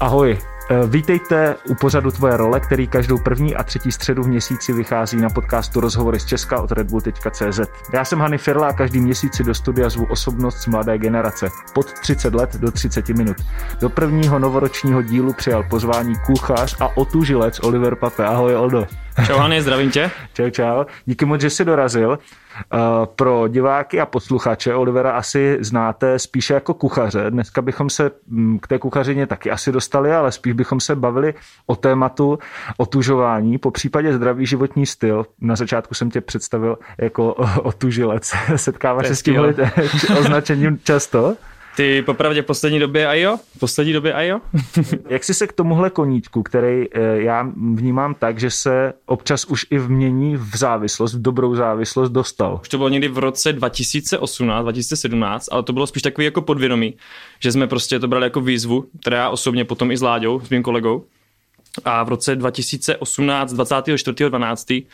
Ahoj, 0.00 0.38
eh, 0.70 0.86
vítejte 0.86 1.54
u 1.68 1.74
pořadu 1.74 2.10
Tvoje 2.10 2.36
role, 2.36 2.60
který 2.60 2.86
každou 2.86 3.18
první 3.18 3.56
a 3.56 3.62
třetí 3.62 3.92
středu 3.92 4.22
v 4.22 4.28
měsíci 4.28 4.72
vychází 4.72 5.16
na 5.16 5.30
podcastu 5.30 5.80
Rozhovory 5.80 6.20
z 6.20 6.24
Česka 6.24 6.60
od 6.60 6.72
redbull.cz. 6.72 7.60
Já 7.92 8.04
jsem 8.04 8.18
Hany 8.18 8.38
Firla 8.38 8.68
a 8.68 8.72
každý 8.72 9.00
měsíc 9.00 9.34
si 9.34 9.44
do 9.44 9.54
studia 9.54 9.88
zvu 9.88 10.06
osobnost 10.10 10.56
z 10.56 10.66
mladé 10.66 10.98
generace, 10.98 11.48
pod 11.74 11.92
30 11.92 12.34
let 12.34 12.56
do 12.56 12.70
30 12.70 13.08
minut. 13.08 13.36
Do 13.80 13.90
prvního 13.90 14.38
novoročního 14.38 15.02
dílu 15.02 15.32
přijal 15.32 15.62
pozvání 15.70 16.14
kuchař 16.26 16.76
a 16.80 16.96
otužilec 16.96 17.60
Oliver 17.60 17.94
Pape. 17.94 18.24
Ahoj 18.24 18.56
Oldo. 18.56 18.86
Čau 19.24 19.38
Hany, 19.38 19.62
zdravím 19.62 19.90
tě. 19.90 20.10
Čau, 20.34 20.50
čau. 20.50 20.84
Díky 21.06 21.24
moc, 21.24 21.40
že 21.40 21.50
jsi 21.50 21.64
dorazil. 21.64 22.18
Eh, 22.74 22.78
pro 23.16 23.48
diváky 23.48 24.00
a 24.00 24.06
posluchače 24.06 24.74
Olivera 24.74 25.12
asi 25.12 25.58
znáte 25.60 26.18
spíše 26.18 26.54
jako 26.54 26.74
kuchaře. 26.74 27.30
Dneska 27.30 27.62
bychom 27.62 27.90
se 27.90 28.10
mm, 28.28 28.58
k 28.58 28.66
té 28.66 28.78
kuchařině 28.78 29.26
taky 29.26 29.50
asi 29.50 29.72
dostali, 29.72 30.12
ale 30.12 30.32
spíš 30.32 30.52
bychom 30.52 30.80
se 30.80 30.96
bavili 30.96 31.34
o 31.66 31.76
tématu 31.76 32.38
otužování, 32.76 33.58
po 33.58 33.70
případě 33.70 34.12
zdravý 34.12 34.46
životní 34.46 34.86
styl. 34.86 35.26
Na 35.40 35.56
začátku 35.56 35.94
jsem 35.94 36.10
tě 36.10 36.20
představil 36.20 36.78
jako 36.98 37.32
otužilec. 37.62 38.32
Setkáváš 38.56 39.06
se 39.06 39.16
s 39.16 39.22
tím 39.22 39.40
označením 40.18 40.78
často? 40.84 41.36
Ty 41.76 42.02
popravdě 42.02 42.42
v 42.42 42.46
poslední 42.46 42.78
době 42.78 43.06
a 43.06 43.14
jo? 43.14 43.36
V 43.56 43.58
poslední 43.58 43.92
době 43.92 44.12
a 44.12 44.22
jo? 44.22 44.40
Jak 45.08 45.24
jsi 45.24 45.34
se 45.34 45.46
k 45.46 45.52
tomuhle 45.52 45.90
koníčku, 45.90 46.42
který 46.42 46.84
eh, 46.92 47.00
já 47.16 47.50
vnímám 47.74 48.14
tak, 48.14 48.40
že 48.40 48.50
se 48.50 48.92
občas 49.06 49.44
už 49.44 49.66
i 49.70 49.78
vmění 49.78 50.36
v 50.36 50.56
závislost, 50.56 51.14
v 51.14 51.22
dobrou 51.22 51.54
závislost 51.54 52.10
dostal? 52.10 52.58
Už 52.62 52.68
to 52.68 52.76
bylo 52.76 52.88
někdy 52.88 53.08
v 53.08 53.18
roce 53.18 53.52
2018, 53.52 54.62
2017, 54.62 55.48
ale 55.52 55.62
to 55.62 55.72
bylo 55.72 55.86
spíš 55.86 56.02
takový 56.02 56.24
jako 56.24 56.42
podvědomí, 56.42 56.94
že 57.40 57.52
jsme 57.52 57.66
prostě 57.66 57.98
to 57.98 58.08
brali 58.08 58.26
jako 58.26 58.40
výzvu, 58.40 58.84
která 59.00 59.16
já 59.16 59.28
osobně 59.28 59.64
potom 59.64 59.90
i 59.90 59.96
s 59.96 60.02
Láďou, 60.02 60.40
s 60.40 60.50
mým 60.50 60.62
kolegou. 60.62 61.04
A 61.84 62.02
v 62.02 62.08
roce 62.08 62.36
2018, 62.36 63.54
24.12. 63.54 64.86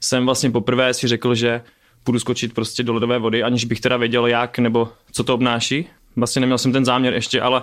jsem 0.00 0.24
vlastně 0.24 0.50
poprvé 0.50 0.94
si 0.94 1.08
řekl, 1.08 1.34
že 1.34 1.60
půjdu 2.04 2.18
skočit 2.18 2.54
prostě 2.54 2.82
do 2.82 2.94
ledové 2.94 3.18
vody, 3.18 3.42
aniž 3.42 3.64
bych 3.64 3.80
teda 3.80 3.96
věděl 3.96 4.26
jak 4.26 4.58
nebo 4.58 4.88
co 5.12 5.24
to 5.24 5.34
obnáší 5.34 5.88
vlastně 6.16 6.40
neměl 6.40 6.58
jsem 6.58 6.72
ten 6.72 6.84
záměr 6.84 7.14
ještě, 7.14 7.40
ale 7.40 7.62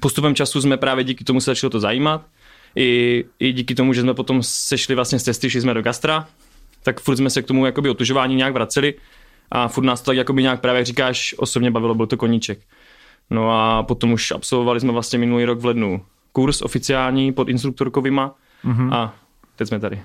postupem 0.00 0.34
času 0.34 0.60
jsme 0.60 0.76
právě 0.76 1.04
díky 1.04 1.24
tomu 1.24 1.40
se 1.40 1.50
začalo 1.50 1.70
to 1.70 1.80
zajímat. 1.80 2.26
I, 2.76 3.24
I 3.38 3.52
díky 3.52 3.74
tomu, 3.74 3.92
že 3.92 4.00
jsme 4.00 4.14
potom 4.14 4.42
sešli 4.42 4.94
vlastně 4.94 5.18
z 5.18 5.22
testy, 5.22 5.50
šli 5.50 5.60
jsme 5.60 5.74
do 5.74 5.82
gastra, 5.82 6.26
tak 6.82 7.00
furt 7.00 7.16
jsme 7.16 7.30
se 7.30 7.42
k 7.42 7.46
tomu 7.46 7.66
jakoby 7.66 7.90
otužování 7.90 8.34
nějak 8.34 8.52
vraceli 8.52 8.94
a 9.50 9.68
furt 9.68 9.84
nás 9.84 10.00
to 10.00 10.10
tak 10.10 10.16
jakoby 10.16 10.42
nějak 10.42 10.60
právě, 10.60 10.78
jak 10.78 10.86
říkáš, 10.86 11.34
osobně 11.38 11.70
bavilo, 11.70 11.94
byl 11.94 12.06
to 12.06 12.16
koníček. 12.16 12.58
No 13.30 13.50
a 13.50 13.82
potom 13.82 14.12
už 14.12 14.30
absolvovali 14.30 14.80
jsme 14.80 14.92
vlastně 14.92 15.18
minulý 15.18 15.44
rok 15.44 15.60
v 15.60 15.66
lednu 15.66 16.04
kurz 16.32 16.62
oficiální 16.62 17.32
pod 17.32 17.48
instruktorkovýma 17.48 18.34
mm-hmm. 18.64 18.94
a 18.94 19.14
teď 19.56 19.68
jsme 19.68 19.80
tady. 19.80 20.02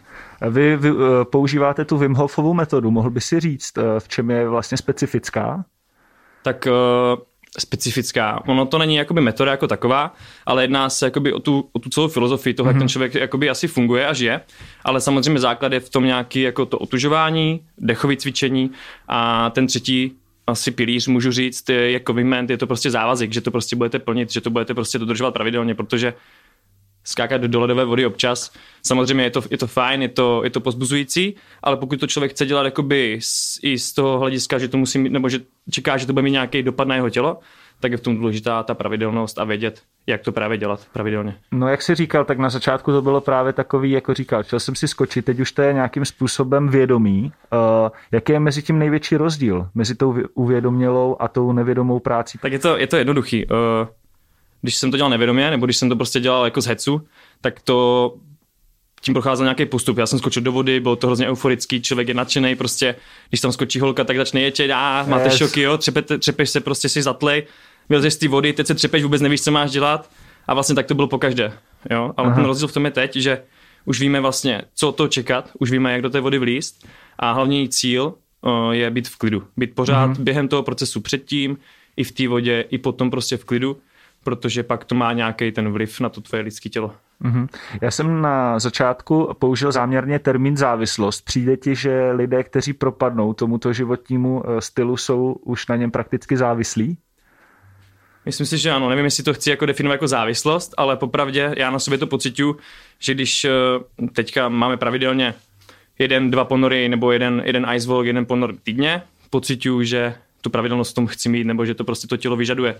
Vy, 0.49 0.77
vy 0.77 0.89
eh, 0.89 1.25
používáte 1.25 1.85
tu 1.85 1.97
Wim 1.97 2.13
Hofovou 2.13 2.53
metodu, 2.53 2.91
mohl 2.91 3.09
by 3.09 3.21
si 3.21 3.39
říct, 3.39 3.77
eh, 3.77 3.99
v 3.99 4.07
čem 4.07 4.29
je 4.29 4.49
vlastně 4.49 4.77
specifická? 4.77 5.65
Tak 6.43 6.67
uh, 6.67 7.21
specifická. 7.59 8.41
Ono 8.47 8.65
to 8.65 8.77
není 8.77 8.95
jakoby 8.95 9.21
metoda 9.21 9.51
jako 9.51 9.67
taková, 9.67 10.13
ale 10.45 10.63
jedná 10.63 10.89
se 10.89 11.05
jakoby 11.05 11.33
o 11.33 11.39
tu, 11.39 11.69
o 11.71 11.79
tu 11.79 11.89
celou 11.89 12.07
filozofii 12.07 12.53
toho, 12.53 12.65
mm-hmm. 12.65 12.69
jak 12.69 12.75
ten 12.75 12.83
mhm. 12.83 12.89
člověk 12.89 13.15
jakoby 13.15 13.49
asi 13.49 13.67
funguje 13.67 14.07
a 14.07 14.13
žije. 14.13 14.41
Ale 14.83 15.01
samozřejmě 15.01 15.39
základ 15.39 15.73
je 15.73 15.79
v 15.79 15.89
tom 15.89 16.05
nějaký 16.05 16.41
jako 16.41 16.65
to 16.65 16.79
otužování, 16.79 17.61
dechové 17.77 18.15
cvičení 18.15 18.71
a 19.07 19.49
ten 19.49 19.67
třetí 19.67 20.11
asi 20.47 20.71
pilíř, 20.71 21.07
můžu 21.07 21.31
říct, 21.31 21.69
je 21.69 21.91
jako 21.91 22.13
vyment, 22.13 22.49
je 22.49 22.57
to 22.57 22.67
prostě 22.67 22.91
závazek, 22.91 23.33
že 23.33 23.41
to 23.41 23.51
prostě 23.51 23.75
budete 23.75 23.99
plnit, 23.99 24.31
že 24.31 24.41
to 24.41 24.49
budete 24.49 24.73
prostě 24.73 24.99
dodržovat 24.99 25.33
pravidelně, 25.33 25.75
protože 25.75 26.13
skákat 27.07 27.41
do 27.41 27.59
ledové 27.59 27.85
vody 27.85 28.05
občas. 28.05 28.51
Samozřejmě 28.83 29.23
je 29.23 29.29
to, 29.29 29.41
je 29.51 29.57
to 29.57 29.67
fajn, 29.67 30.01
je 30.01 30.09
to, 30.09 30.43
je 30.43 30.49
to 30.49 30.59
pozbuzující, 30.59 31.35
ale 31.63 31.77
pokud 31.77 31.99
to 31.99 32.07
člověk 32.07 32.31
chce 32.31 32.45
dělat 32.45 32.63
jakoby 32.63 33.19
z, 33.21 33.59
i 33.63 33.79
z 33.79 33.93
toho 33.93 34.19
hlediska, 34.19 34.57
že 34.57 34.67
to 34.67 34.77
musí 34.77 34.99
mít, 34.99 35.11
nebo 35.11 35.29
že 35.29 35.39
čeká, 35.71 35.97
že 35.97 36.07
to 36.07 36.13
bude 36.13 36.23
mít 36.23 36.31
nějaký 36.31 36.63
dopad 36.63 36.87
na 36.87 36.95
jeho 36.95 37.09
tělo, 37.09 37.39
tak 37.79 37.91
je 37.91 37.97
v 37.97 38.01
tom 38.01 38.17
důležitá 38.17 38.63
ta 38.63 38.73
pravidelnost 38.73 39.39
a 39.39 39.43
vědět, 39.43 39.81
jak 40.07 40.21
to 40.21 40.31
právě 40.31 40.57
dělat 40.57 40.87
pravidelně. 40.93 41.35
No 41.51 41.67
jak 41.67 41.81
jsi 41.81 41.95
říkal, 41.95 42.25
tak 42.25 42.37
na 42.37 42.49
začátku 42.49 42.91
to 42.91 43.01
bylo 43.01 43.21
právě 43.21 43.53
takový, 43.53 43.91
jako 43.91 44.13
říkal, 44.13 44.43
chtěl 44.43 44.59
jsem 44.59 44.75
si 44.75 44.87
skočit, 44.87 45.25
teď 45.25 45.39
už 45.39 45.51
to 45.51 45.61
je 45.61 45.73
nějakým 45.73 46.05
způsobem 46.05 46.69
vědomý. 46.69 47.31
Uh, 47.53 47.89
jaký 48.11 48.31
je 48.31 48.39
mezi 48.39 48.63
tím 48.63 48.79
největší 48.79 49.17
rozdíl? 49.17 49.69
Mezi 49.75 49.95
tou 49.95 50.17
uvědomělou 50.33 51.15
a 51.19 51.27
tou 51.27 51.51
nevědomou 51.51 51.99
prácí? 51.99 52.37
Tak 52.41 52.51
je 52.51 52.59
to, 52.59 52.77
je 52.77 52.87
to 52.87 52.97
jednoduchý. 52.97 53.45
Uh, 53.45 53.57
když 54.61 54.75
jsem 54.75 54.91
to 54.91 54.97
dělal 54.97 55.09
nevědomě, 55.09 55.49
nebo 55.49 55.65
když 55.65 55.77
jsem 55.77 55.89
to 55.89 55.95
prostě 55.95 56.19
dělal 56.19 56.45
jako 56.45 56.61
z 56.61 56.65
hecu, 56.65 57.07
tak 57.41 57.61
to 57.61 58.13
tím 59.01 59.13
procházel 59.13 59.45
nějaký 59.45 59.65
postup. 59.65 59.97
Já 59.97 60.05
jsem 60.05 60.19
skočil 60.19 60.41
do 60.41 60.51
vody, 60.51 60.79
bylo 60.79 60.95
to 60.95 61.07
hrozně 61.07 61.27
euforický, 61.27 61.81
člověk 61.81 62.07
je 62.07 62.13
nadšený, 62.13 62.55
prostě, 62.55 62.95
když 63.29 63.41
tam 63.41 63.51
skočí 63.51 63.79
holka, 63.79 64.03
tak 64.03 64.17
začne 64.17 64.41
jetět, 64.41 64.71
a 64.71 65.05
máte 65.07 65.27
yes. 65.27 65.35
šoky, 65.35 65.61
jo, 65.61 65.77
třepete, 65.77 66.17
třepeš 66.17 66.49
se, 66.49 66.59
prostě 66.59 66.89
si 66.89 67.01
zatlej, 67.01 67.43
vylezeš 67.89 68.13
z 68.13 68.17
té 68.17 68.27
vody, 68.27 68.53
teď 68.53 68.67
se 68.67 68.75
třepeš, 68.75 69.03
vůbec 69.03 69.21
nevíš, 69.21 69.41
co 69.41 69.51
máš 69.51 69.71
dělat. 69.71 70.09
A 70.47 70.53
vlastně 70.53 70.75
tak 70.75 70.85
to 70.85 70.95
bylo 70.95 71.07
po 71.07 71.17
každé. 71.17 71.53
Jo? 71.91 72.13
Ale 72.17 72.27
Aha. 72.27 72.35
ten 72.35 72.45
rozdíl 72.45 72.67
v 72.67 72.73
tom 72.73 72.85
je 72.85 72.91
teď, 72.91 73.15
že 73.15 73.41
už 73.85 73.99
víme 73.99 74.19
vlastně, 74.19 74.61
co 74.75 74.91
to 74.91 75.07
čekat, 75.07 75.51
už 75.59 75.71
víme, 75.71 75.91
jak 75.91 76.01
do 76.01 76.09
té 76.09 76.19
vody 76.19 76.37
vlíst 76.37 76.87
a 77.19 77.31
hlavní 77.31 77.69
cíl 77.69 78.13
uh, 78.41 78.71
je 78.71 78.91
být 78.91 79.07
v 79.07 79.17
klidu. 79.17 79.43
Být 79.57 79.75
pořád 79.75 80.09
uh-huh. 80.09 80.23
během 80.23 80.47
toho 80.47 80.63
procesu 80.63 81.01
předtím, 81.01 81.57
i 81.97 82.03
v 82.03 82.11
té 82.11 82.27
vodě, 82.27 82.65
i 82.69 82.77
potom 82.77 83.11
prostě 83.11 83.37
v 83.37 83.45
klidu 83.45 83.77
protože 84.23 84.63
pak 84.63 84.85
to 84.85 84.95
má 84.95 85.13
nějaký 85.13 85.51
ten 85.51 85.71
vliv 85.71 85.99
na 85.99 86.09
to 86.09 86.21
tvoje 86.21 86.43
lidské 86.43 86.69
tělo. 86.69 86.93
Mm-hmm. 87.23 87.47
Já 87.81 87.91
jsem 87.91 88.21
na 88.21 88.59
začátku 88.59 89.35
použil 89.39 89.71
záměrně 89.71 90.19
termín 90.19 90.57
závislost. 90.57 91.21
Přijde 91.21 91.57
ti, 91.57 91.75
že 91.75 92.11
lidé, 92.11 92.43
kteří 92.43 92.73
propadnou 92.73 93.33
tomuto 93.33 93.73
životnímu 93.73 94.43
eh, 94.45 94.61
stylu, 94.61 94.97
jsou 94.97 95.33
už 95.33 95.67
na 95.67 95.75
něm 95.75 95.91
prakticky 95.91 96.37
závislí? 96.37 96.97
Myslím 98.25 98.47
si, 98.47 98.57
že 98.57 98.71
ano. 98.71 98.89
Nevím, 98.89 99.05
jestli 99.05 99.23
to 99.23 99.33
chci 99.33 99.49
jako 99.49 99.65
definovat 99.65 99.93
jako 99.93 100.07
závislost, 100.07 100.73
ale 100.77 100.97
popravdě 100.97 101.53
já 101.57 101.71
na 101.71 101.79
sobě 101.79 101.97
to 101.97 102.07
pocituju, 102.07 102.57
že 102.99 103.13
když 103.13 103.45
eh, 103.45 103.51
teďka 104.13 104.49
máme 104.49 104.77
pravidelně 104.77 105.33
jeden, 105.99 106.31
dva 106.31 106.45
ponory 106.45 106.89
nebo 106.89 107.11
jeden, 107.11 107.41
jeden 107.45 107.67
ice 107.75 107.87
walk, 107.87 108.05
jeden 108.05 108.25
ponor 108.25 108.55
týdně, 108.63 109.01
pocituju, 109.29 109.83
že 109.83 110.15
tu 110.41 110.49
pravidelnost 110.49 110.91
v 110.91 110.95
tom 110.95 111.07
chci 111.07 111.29
mít, 111.29 111.43
nebo 111.43 111.65
že 111.65 111.73
to 111.73 111.83
prostě 111.83 112.07
to 112.07 112.17
tělo 112.17 112.35
vyžaduje 112.35 112.75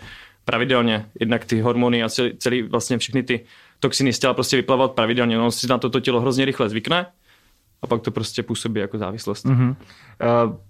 pravidelně. 0.45 1.06
Jednak 1.19 1.45
ty 1.45 1.62
hormony 1.62 2.03
a 2.03 2.09
celý, 2.09 2.38
celý 2.38 2.62
vlastně 2.62 2.97
všechny 2.97 3.23
ty 3.23 3.45
toxiny 3.79 4.13
z 4.13 4.19
těla 4.19 4.34
prostě 4.34 4.56
vyplavat 4.56 4.91
pravidelně. 4.91 5.38
No, 5.38 5.51
si 5.51 5.68
na 5.68 5.78
to, 5.78 5.90
to 5.90 6.00
tělo 6.00 6.22
hrozně 6.22 6.45
rychle 6.45 6.69
zvykne 6.69 7.06
a 7.81 7.88
pak 7.88 8.01
to 8.01 8.12
prostě 8.12 8.44
působí 8.44 8.79
jako 8.79 8.97
závislost. 8.97 9.45
Mm-hmm. 9.45 9.75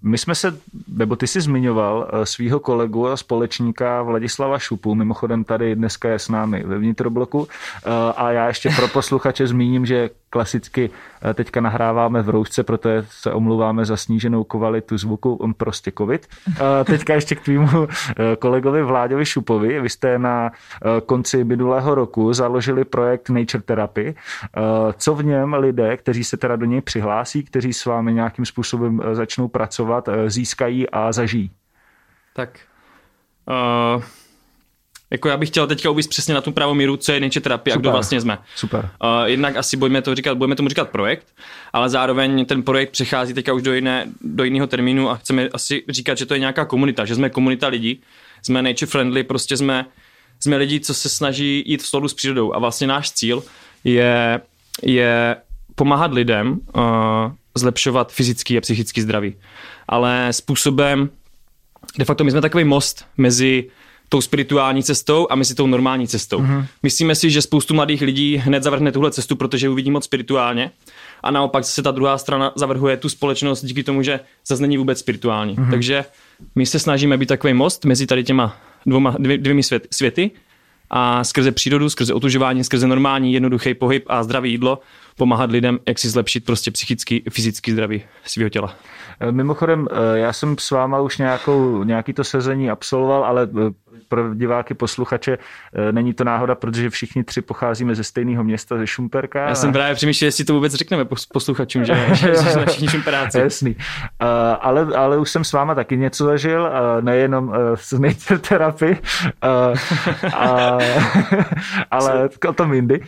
My 0.02 0.18
jsme 0.18 0.36
se, 0.36 0.60
nebo 0.88 1.16
ty 1.16 1.28
jsi 1.28 1.42
zmiňoval 1.42 2.08
eh, 2.14 2.26
svého 2.26 2.60
kolegu 2.60 3.08
a 3.08 3.18
společníka 3.18 4.02
Vladislava 4.02 4.60
Šupu, 4.60 4.96
mimochodem 4.96 5.44
tady 5.44 5.76
dneska 5.76 6.10
je 6.10 6.20
s 6.20 6.30
námi 6.30 6.64
ve 6.66 6.78
vnitrobloku 6.78 7.48
eh, 7.48 7.90
a 8.16 8.32
já 8.32 8.48
ještě 8.48 8.70
pro 8.76 8.88
posluchače 8.88 9.48
zmíním, 9.48 9.86
že 9.86 10.10
klasicky 10.30 10.90
teďka 11.34 11.62
nahráváme 11.62 12.22
v 12.22 12.30
roušce, 12.30 12.64
proto 12.64 12.90
se 13.02 13.32
omluváme 13.34 13.86
za 13.86 13.98
sníženou 13.98 14.44
kvalitu 14.44 14.98
zvuku, 14.98 15.34
on 15.34 15.54
prostě 15.54 15.92
covid. 15.98 16.28
Teďka 16.84 17.14
ještě 17.14 17.36
k 17.36 17.42
tvýmu 17.42 17.88
kolegovi 18.40 18.84
Vláďovi 18.84 19.26
Šupovi. 19.26 19.82
Vy 19.82 19.90
jste 19.90 20.20
na 20.20 20.52
konci 21.06 21.44
minulého 21.44 21.96
roku 21.96 22.34
založili 22.34 22.86
projekt 22.86 23.30
Nature 23.30 23.64
Therapy. 23.64 24.16
Co 24.98 25.16
v 25.16 25.24
něm 25.24 25.54
lidé, 25.54 25.98
kteří 25.98 26.24
se 26.24 26.38
teda 26.38 26.56
do 26.56 26.66
něj 26.66 26.82
přihlásí, 26.82 27.44
kteří 27.44 27.74
s 27.74 27.86
vámi 27.86 28.14
nějakým 28.14 28.46
způsobem 28.46 29.02
začnou 29.12 29.48
pracovat, 29.48 30.10
získají 30.28 30.90
a 30.90 31.12
zažijí? 31.12 31.52
Tak 32.34 32.60
uh, 33.96 34.04
jako 35.12 35.30
já 35.30 35.38
bych 35.38 35.50
chtěl 35.50 35.68
teďka 35.68 35.90
uvíct 35.90 36.10
přesně 36.10 36.34
na 36.34 36.42
tu 36.42 36.52
pravou 36.52 36.74
míru, 36.74 36.98
co 36.98 37.12
je 37.12 37.20
nature 37.20 37.42
terapie 37.42 37.74
a 37.74 37.78
kdo 37.78 37.92
vlastně 37.92 38.22
jsme. 38.22 38.38
Super. 38.56 38.90
Uh, 39.04 39.10
jednak 39.26 39.58
asi 39.58 39.78
budeme, 39.78 40.02
to 40.02 40.16
říkat, 40.16 40.38
budeme 40.38 40.56
tomu 40.56 40.70
říkat 40.70 40.90
projekt, 40.90 41.28
ale 41.74 41.90
zároveň 41.90 42.46
ten 42.46 42.64
projekt 42.64 42.92
přechází 42.92 43.34
teďka 43.34 43.54
už 43.54 43.62
do, 43.62 43.74
jiné, 43.74 44.06
do 44.22 44.44
jiného 44.44 44.68
termínu 44.68 45.10
a 45.10 45.16
chceme 45.16 45.50
asi 45.54 45.84
říkat, 45.90 46.18
že 46.18 46.26
to 46.26 46.34
je 46.34 46.40
nějaká 46.40 46.66
komunita, 46.66 47.06
že 47.06 47.16
jsme 47.16 47.30
komunita 47.30 47.68
lidí, 47.68 48.02
jsme 48.42 48.62
nature 48.62 48.90
friendly, 48.90 49.24
prostě 49.24 49.58
jsme, 49.58 49.86
jsme 50.40 50.58
lidi, 50.58 50.80
co 50.80 50.94
se 50.94 51.10
snaží 51.10 51.64
jít 51.66 51.82
v 51.82 51.88
souladu 51.88 52.08
s 52.08 52.14
přírodou 52.14 52.56
a 52.56 52.60
vlastně 52.60 52.88
náš 52.88 53.12
cíl 53.12 53.44
je, 53.84 54.42
je 54.84 55.36
pomáhat 55.76 56.14
lidem 56.14 56.60
uh, 56.76 56.82
zlepšovat 57.58 58.12
fyzický 58.12 58.58
a 58.58 58.62
psychický 58.62 59.02
zdraví. 59.02 59.36
Ale 59.88 60.28
způsobem, 60.32 61.10
de 61.98 62.06
facto 62.06 62.24
my 62.24 62.32
jsme 62.32 62.42
takový 62.42 62.64
most 62.64 63.06
mezi 63.18 63.70
tou 64.10 64.22
spirituální 64.22 64.84
cestou 64.84 65.28
a 65.30 65.36
mezi 65.36 65.56
tou 65.56 65.68
normální 65.68 66.08
cestou. 66.08 66.40
Mm-hmm. 66.40 66.66
Myslíme 66.84 67.16
si, 67.16 67.30
že 67.30 67.42
spoustu 67.42 67.74
mladých 67.74 68.02
lidí 68.02 68.38
hned 68.38 68.64
zavrhne 68.64 68.92
tuhle 68.92 69.12
cestu, 69.12 69.36
protože 69.36 69.70
uvidí 69.70 69.92
moc 69.92 70.06
spirituálně 70.06 70.72
a 71.24 71.32
naopak 71.32 71.64
se 71.64 71.84
ta 71.84 71.92
druhá 71.92 72.18
strana 72.18 72.52
zavrhuje 72.56 72.98
tu 72.98 73.10
společnost 73.10 73.66
díky 73.66 73.84
tomu, 73.84 74.04
že 74.04 74.20
zase 74.48 74.62
není 74.62 74.78
vůbec 74.78 75.00
spirituální. 75.00 75.56
Mm-hmm. 75.56 75.70
Takže 75.70 76.06
my 76.56 76.66
se 76.66 76.80
snažíme 76.80 77.18
být 77.18 77.26
takový 77.26 77.54
most 77.54 77.86
mezi 77.86 78.08
tady 78.08 78.24
těma 78.24 78.58
dvěma, 78.86 79.16
dvě, 79.20 79.38
dvěmi 79.38 79.64
svět, 79.64 79.88
světy 79.92 80.32
a 80.90 81.24
skrze 81.24 81.52
přírodu, 81.52 81.90
skrze 81.90 82.14
otužování, 82.14 82.64
skrze 82.64 82.88
normální 82.88 83.34
jednoduchý 83.34 83.74
pohyb 83.74 84.04
a 84.08 84.24
zdravý 84.24 84.52
jídlo 84.52 84.80
pomáhat 85.18 85.52
lidem, 85.52 85.80
jak 85.88 86.00
si 86.00 86.10
zlepšit 86.10 86.46
prostě 86.46 86.72
psychický, 86.72 87.24
fyzický 87.30 87.72
zdraví 87.72 88.04
svého 88.24 88.50
těla. 88.50 88.76
Mimochodem, 89.32 89.88
eh, 89.92 90.20
já 90.20 90.34
jsem 90.34 90.56
s 90.60 90.72
váma 90.72 91.00
už 91.02 91.18
nějakou, 91.18 91.84
nějaký 91.84 92.14
to 92.14 92.24
sezení 92.24 92.70
absolvoval, 92.70 93.26
ale 93.26 93.44
eh, 93.44 93.72
pro 94.08 94.34
diváky, 94.34 94.74
posluchače 94.74 95.38
není 95.92 96.14
to 96.14 96.24
náhoda, 96.24 96.56
protože 96.56 96.90
všichni 96.90 97.24
tři 97.24 97.42
pocházíme 97.42 97.96
ze 97.96 98.04
stejného 98.04 98.44
města, 98.44 98.78
ze 98.78 98.88
Šumperka. 98.88 99.48
Já 99.48 99.56
jsem 99.56 99.72
právě 99.72 99.96
přemýšlel, 99.96 100.28
jestli 100.28 100.46
to 100.46 100.54
vůbec 100.54 100.74
řekneme 100.74 101.06
posluchačům, 101.34 101.86
že, 101.86 102.08
že 102.14 102.36
jsme 102.36 102.66
všichni 102.66 102.88
Šumperáci. 102.88 103.40
Jasný. 103.40 103.76
Ale, 104.60 104.88
ale 104.96 105.18
už 105.18 105.32
jsem 105.32 105.44
s 105.44 105.54
váma 105.54 105.76
taky 105.76 105.98
něco 105.98 106.26
zažil, 106.26 106.72
nejenom 107.02 107.54
z 107.76 107.94
nature 107.94 108.40
terapii, 108.40 108.98
ale 111.92 112.30
o 112.50 112.54
tom 112.54 112.74
jindy. 112.74 113.02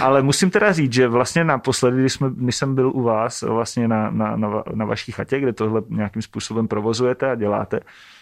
Ale 0.00 0.22
musím 0.22 0.50
teda 0.50 0.72
říct, 0.72 0.92
že 0.92 1.08
vlastně 1.08 1.44
naposledy, 1.44 2.00
když, 2.00 2.12
jsme, 2.12 2.30
když 2.36 2.56
jsem 2.56 2.74
byl 2.74 2.90
u 2.94 3.02
vás 3.02 3.42
vlastně 3.42 3.88
na, 3.88 4.10
na, 4.10 4.36
na, 4.36 4.62
na 4.74 4.84
vaší 4.84 5.12
chatě, 5.12 5.40
kde 5.40 5.52
tohle 5.52 5.82
nějakým 5.88 6.22
způsobem 6.22 6.68
provozujete 6.68 7.30
a 7.30 7.34
děláte, 7.34 7.80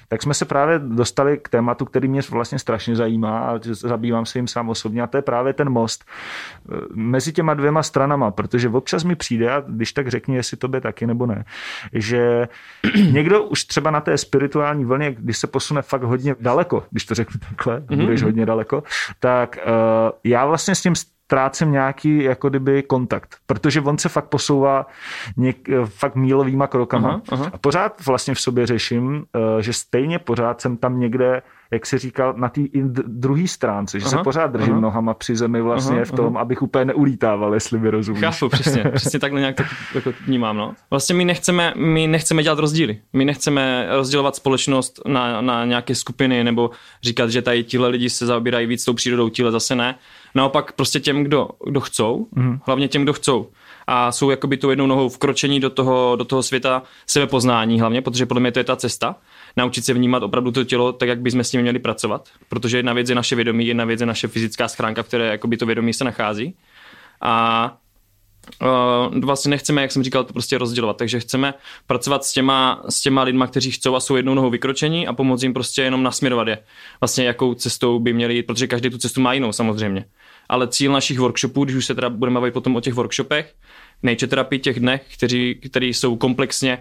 tak 0.09 0.23
jsme 0.23 0.35
se 0.35 0.45
právě 0.45 0.79
dostali 0.79 1.39
k 1.39 1.49
tématu, 1.49 1.85
který 1.85 2.09
mě 2.09 2.21
vlastně 2.31 2.59
strašně 2.59 2.97
zajímá 2.97 3.39
a 3.39 3.59
zabývám 3.63 4.27
se 4.27 4.39
jim 4.39 4.49
sám 4.49 4.69
osobně 4.69 5.03
a 5.03 5.07
to 5.07 5.17
je 5.17 5.23
právě 5.23 5.53
ten 5.53 5.71
most 5.71 6.05
eh, 6.05 6.77
mezi 6.95 7.33
těma 7.33 7.55
dvěma 7.55 7.83
stranama, 7.83 8.31
protože 8.31 8.69
občas 8.69 9.05
mi 9.05 9.17
přijde, 9.17 9.53
a 9.53 9.63
když 9.67 9.93
tak 9.93 10.09
řekni, 10.09 10.37
jestli 10.37 10.57
to 10.57 10.69
by 10.69 10.81
taky 10.81 11.07
nebo 11.07 11.27
ne, 11.27 11.45
že 11.93 12.49
někdo 13.13 13.43
už 13.43 13.65
třeba 13.65 13.91
na 13.91 14.01
té 14.01 14.19
spirituální 14.19 14.85
vlně, 14.85 15.13
když 15.19 15.39
se 15.39 15.47
posune 15.47 15.83
fakt 15.83 16.03
hodně 16.03 16.37
daleko, 16.41 16.85
když 16.91 17.05
to 17.05 17.15
řeknu 17.15 17.41
takhle, 17.49 17.81
mm-hmm. 17.81 18.01
budeš 18.01 18.23
hodně 18.23 18.47
daleko, 18.47 18.83
tak 19.21 19.59
uh, 19.67 19.73
já 20.25 20.47
vlastně 20.47 20.75
s 20.75 20.83
tím 20.83 20.95
ztrácím 21.25 21.73
nějaký 21.73 22.23
jako 22.23 22.49
kdyby 22.49 22.83
kontakt, 22.83 23.37
protože 23.47 23.81
on 23.81 23.99
se 23.99 24.09
fakt 24.09 24.29
posouvá 24.29 24.87
něk, 25.37 25.69
fakt 25.85 26.15
mílovýma 26.15 26.67
krokama 26.67 27.09
aha, 27.09 27.21
aha. 27.31 27.51
a 27.53 27.59
pořád 27.59 28.07
vlastně 28.07 28.35
v 28.35 28.41
sobě 28.41 28.67
řeším, 28.67 29.25
eh, 29.35 29.63
že 29.63 29.73
stejně 29.73 30.19
pořád 30.19 30.61
jsem 30.61 30.77
tam 30.77 31.01
někde 31.01 31.43
jak 31.75 31.87
si 31.87 31.99
říkal, 31.99 32.35
na 32.37 32.49
té 32.49 32.61
druhé 33.07 33.49
stránce, 33.49 34.01
že 34.01 34.07
aha, 34.07 34.19
se 34.19 34.25
pořád 34.25 34.47
držím 34.47 34.73
aha. 34.73 34.81
nohama 34.81 35.15
při 35.15 35.37
zemi 35.37 35.61
vlastně 35.61 35.97
aha, 35.97 36.05
v 36.05 36.13
tom, 36.13 36.37
aha. 36.37 36.43
abych 36.43 36.63
úplně 36.63 36.85
neulítával, 36.85 37.55
jestli 37.55 37.79
mi 37.79 37.91
rozumíš. 37.91 38.21
Chápu, 38.21 38.49
přesně, 38.49 38.85
přesně 38.95 39.19
takhle 39.19 39.41
nějak 39.41 39.57
tak 39.57 39.67
jako 39.95 40.13
vnímám. 40.27 40.57
No. 40.57 40.75
Vlastně 40.91 41.15
my 41.15 41.25
nechceme, 41.25 41.73
my 41.77 42.07
nechceme 42.07 42.43
dělat 42.43 42.59
rozdíly. 42.59 42.99
My 43.13 43.25
nechceme 43.25 43.89
rozdělovat 43.91 44.37
společnost 44.37 45.01
na, 45.07 45.41
na 45.41 45.65
nějaké 45.65 45.95
skupiny 45.95 46.45
nebo 46.45 46.71
říkat, 47.03 47.31
že 47.31 47.43
tady 47.43 47.65
tihle 47.65 47.89
lidi 47.89 48.11
se 48.11 48.27
zaobírají 48.27 48.67
víc 48.67 48.85
tou 48.85 48.95
přírodou, 48.95 49.29
tihle 49.29 49.53
zase 49.53 49.75
ne. 49.75 49.95
Naopak 50.35 50.73
prostě 50.73 51.01
těm, 51.01 51.25
kdo, 51.25 51.49
kdo 51.67 51.81
chcou, 51.81 52.27
mm. 52.33 52.59
hlavně 52.67 52.89
těm, 52.89 53.03
kdo 53.03 53.13
chcou 53.13 53.51
a 53.87 54.13
jsou 54.13 54.31
jakoby 54.31 54.57
tu 54.57 54.71
jednou 54.71 54.87
nohou 54.87 55.09
vkročení 55.09 55.61
do 55.61 55.71
toho, 55.71 56.17
do 56.17 56.25
toho 56.25 56.43
světa 56.43 56.83
sebepoznání 57.07 57.81
hlavně, 57.81 58.03
protože 58.03 58.27
podle 58.27 58.41
mě 58.41 58.53
to 58.53 58.59
je 58.59 58.65
ta 58.65 58.77
cesta, 58.77 59.17
naučit 59.57 59.85
se 59.85 59.95
vnímat 59.95 60.23
opravdu 60.23 60.51
to 60.51 60.65
tělo 60.65 60.93
tak, 60.93 61.09
jak 61.09 61.21
bychom 61.21 61.41
s 61.41 61.53
ním 61.53 61.63
měli 61.63 61.79
pracovat, 61.79 62.29
protože 62.49 62.79
jedna 62.79 62.93
věc 62.93 63.09
je 63.09 63.15
naše 63.15 63.37
vědomí, 63.37 63.67
jedna 63.67 63.85
věc 63.85 64.01
je 64.01 64.07
naše 64.07 64.29
fyzická 64.29 64.69
schránka, 64.69 65.03
v 65.03 65.07
které 65.07 65.27
jakoby 65.27 65.57
to 65.57 65.67
vědomí 65.67 65.93
se 65.93 66.05
nachází. 66.05 66.57
A 67.21 67.77
Uh, 68.63 69.21
vlastně 69.21 69.51
nechceme, 69.51 69.83
jak 69.83 69.93
jsem 69.93 70.03
říkal, 70.03 70.25
to 70.25 70.33
prostě 70.33 70.59
rozdělovat, 70.59 70.97
takže 70.97 71.21
chceme 71.21 71.55
pracovat 71.87 72.25
s 72.25 72.33
těma, 72.33 72.83
s 72.89 73.01
těma 73.01 73.23
lidma, 73.23 73.47
kteří 73.47 73.71
chcou 73.71 73.95
a 73.95 74.01
jsou 74.01 74.17
jednou 74.17 74.35
nohou 74.35 74.51
vykročení 74.51 75.07
a 75.07 75.13
pomoct 75.13 75.43
jim 75.43 75.55
prostě 75.55 75.83
jenom 75.83 76.03
nasměrovat 76.03 76.49
je. 76.49 76.59
Vlastně 77.01 77.25
jakou 77.25 77.55
cestou 77.55 77.99
by 77.99 78.13
měli 78.13 78.35
jít, 78.35 78.43
protože 78.43 78.67
každý 78.67 78.91
tu 78.91 78.99
cestu 78.99 79.21
má 79.21 79.33
jinou 79.33 79.53
samozřejmě. 79.53 80.05
Ale 80.49 80.69
cíl 80.69 80.93
našich 80.93 81.19
workshopů, 81.19 81.65
když 81.65 81.77
už 81.77 81.87
se 81.87 81.95
teda 81.95 82.11
budeme 82.11 82.41
bavit 82.41 82.55
potom 82.55 82.77
o 82.77 82.81
těch 82.81 82.95
workshopech, 82.95 83.55
nature 84.03 84.29
terapii 84.29 84.59
těch 84.59 84.81
dnech, 84.81 85.03
kteří, 85.15 85.55
který 85.55 85.95
jsou 85.95 86.17
komplexně 86.17 86.79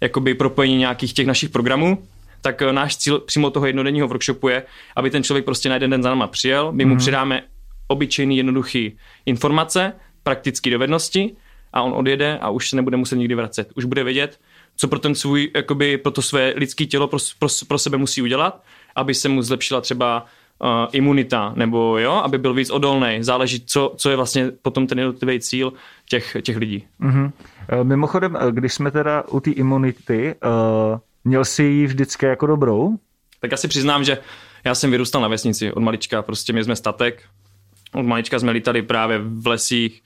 jakoby 0.00 0.34
propojení 0.34 0.76
nějakých 0.76 1.12
těch 1.12 1.26
našich 1.26 1.50
programů, 1.50 2.06
tak 2.40 2.62
eh, 2.62 2.72
náš 2.72 2.96
cíl 2.96 3.18
přímo 3.18 3.50
toho 3.50 3.66
jednodenního 3.66 4.08
workshopu 4.08 4.48
je, 4.48 4.62
aby 4.96 5.10
ten 5.10 5.22
člověk 5.22 5.44
prostě 5.44 5.68
na 5.68 5.74
jeden 5.74 5.90
den 5.90 6.02
za 6.02 6.08
náma 6.08 6.26
přijel, 6.26 6.72
my 6.72 6.84
mu 6.84 6.94
mm-hmm. 6.94 6.98
přidáme 6.98 7.42
obyčejný, 7.88 8.36
jednoduchý 8.36 8.96
informace, 9.26 9.92
praktické 10.22 10.70
dovednosti 10.70 11.36
a 11.72 11.82
on 11.82 11.92
odjede 11.92 12.38
a 12.38 12.50
už 12.50 12.70
se 12.70 12.76
nebude 12.76 12.96
muset 12.96 13.16
nikdy 13.16 13.34
vracet. 13.34 13.68
Už 13.76 13.84
bude 13.84 14.04
vědět, 14.04 14.40
co 14.76 14.88
pro 14.88 14.98
ten 14.98 15.14
svůj, 15.14 15.50
jakoby 15.54 15.98
pro 15.98 16.12
to 16.12 16.22
své 16.22 16.52
lidské 16.56 16.86
tělo 16.86 17.08
pro, 17.08 17.18
pro, 17.38 17.48
pro 17.68 17.78
sebe 17.78 17.96
musí 17.96 18.22
udělat, 18.22 18.62
aby 18.96 19.14
se 19.14 19.28
mu 19.28 19.42
zlepšila 19.42 19.80
třeba 19.80 20.26
uh, 20.58 20.68
imunita, 20.92 21.52
nebo 21.56 21.98
jo, 21.98 22.12
aby 22.12 22.38
byl 22.38 22.54
víc 22.54 22.70
odolný. 22.70 23.18
Záleží, 23.20 23.62
co, 23.66 23.94
co 23.96 24.10
je 24.10 24.16
vlastně 24.16 24.50
potom 24.62 24.86
ten 24.86 24.98
jednotlivý 24.98 25.40
cíl 25.40 25.72
těch, 26.08 26.36
těch 26.42 26.56
lidí. 26.56 26.84
Mm-hmm. 27.00 27.32
Mimochodem, 27.82 28.38
když 28.50 28.74
jsme 28.74 28.90
teda 28.90 29.24
u 29.30 29.40
té 29.40 29.50
imunity, 29.50 30.34
uh, 30.44 30.98
měl 31.24 31.44
jsi 31.44 31.62
ji 31.62 31.86
vždycky 31.86 32.26
jako 32.26 32.46
dobrou? 32.46 32.96
Tak 33.40 33.52
asi 33.52 33.68
přiznám, 33.68 34.04
že 34.04 34.18
já 34.64 34.74
jsem 34.74 34.90
vyrůstal 34.90 35.22
na 35.22 35.28
vesnici 35.28 35.72
od 35.72 35.80
malička, 35.80 36.22
prostě 36.22 36.52
my 36.52 36.64
jsme 36.64 36.76
statek, 36.76 37.22
od 37.94 38.02
malička 38.02 38.38
jsme 38.38 38.52
lítali 38.52 38.82
právě 38.82 39.18
v 39.18 39.46
lesích, 39.46 40.02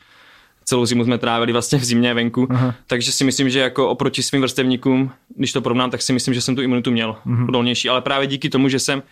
celou 0.65 0.87
zimu 0.87 1.05
jsme 1.05 1.19
trávili 1.19 1.53
vlastně 1.53 1.79
v 1.79 1.85
zimě 1.85 2.15
venku, 2.15 2.47
Aha. 2.51 2.75
takže 2.87 3.13
si 3.13 3.25
myslím, 3.25 3.51
že 3.51 3.61
jako 3.61 3.89
oproti 3.89 4.23
svým 4.23 4.43
vrstevníkům, 4.43 5.11
když 5.37 5.53
to 5.53 5.61
porovnám, 5.61 5.91
tak 5.91 6.03
si 6.03 6.13
myslím, 6.13 6.35
že 6.35 6.41
jsem 6.41 6.57
tu 6.57 6.63
imunitu 6.63 6.91
měl 6.91 7.17
uh-huh. 7.27 7.49
odolnější, 7.49 7.89
ale 7.89 8.01
právě 8.01 8.27
díky 8.27 8.49
tomu, 8.49 8.69
že 8.69 8.79
jsem 8.79 9.03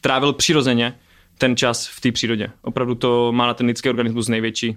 trávil 0.00 0.32
přirozeně 0.32 0.94
ten 1.38 1.56
čas 1.56 1.86
v 1.86 2.00
té 2.00 2.12
přírodě. 2.12 2.50
Opravdu 2.62 2.94
to 2.94 3.32
má 3.32 3.46
na 3.46 3.54
ten 3.54 3.66
lidský 3.66 3.88
organismus 3.88 4.28
největší 4.28 4.76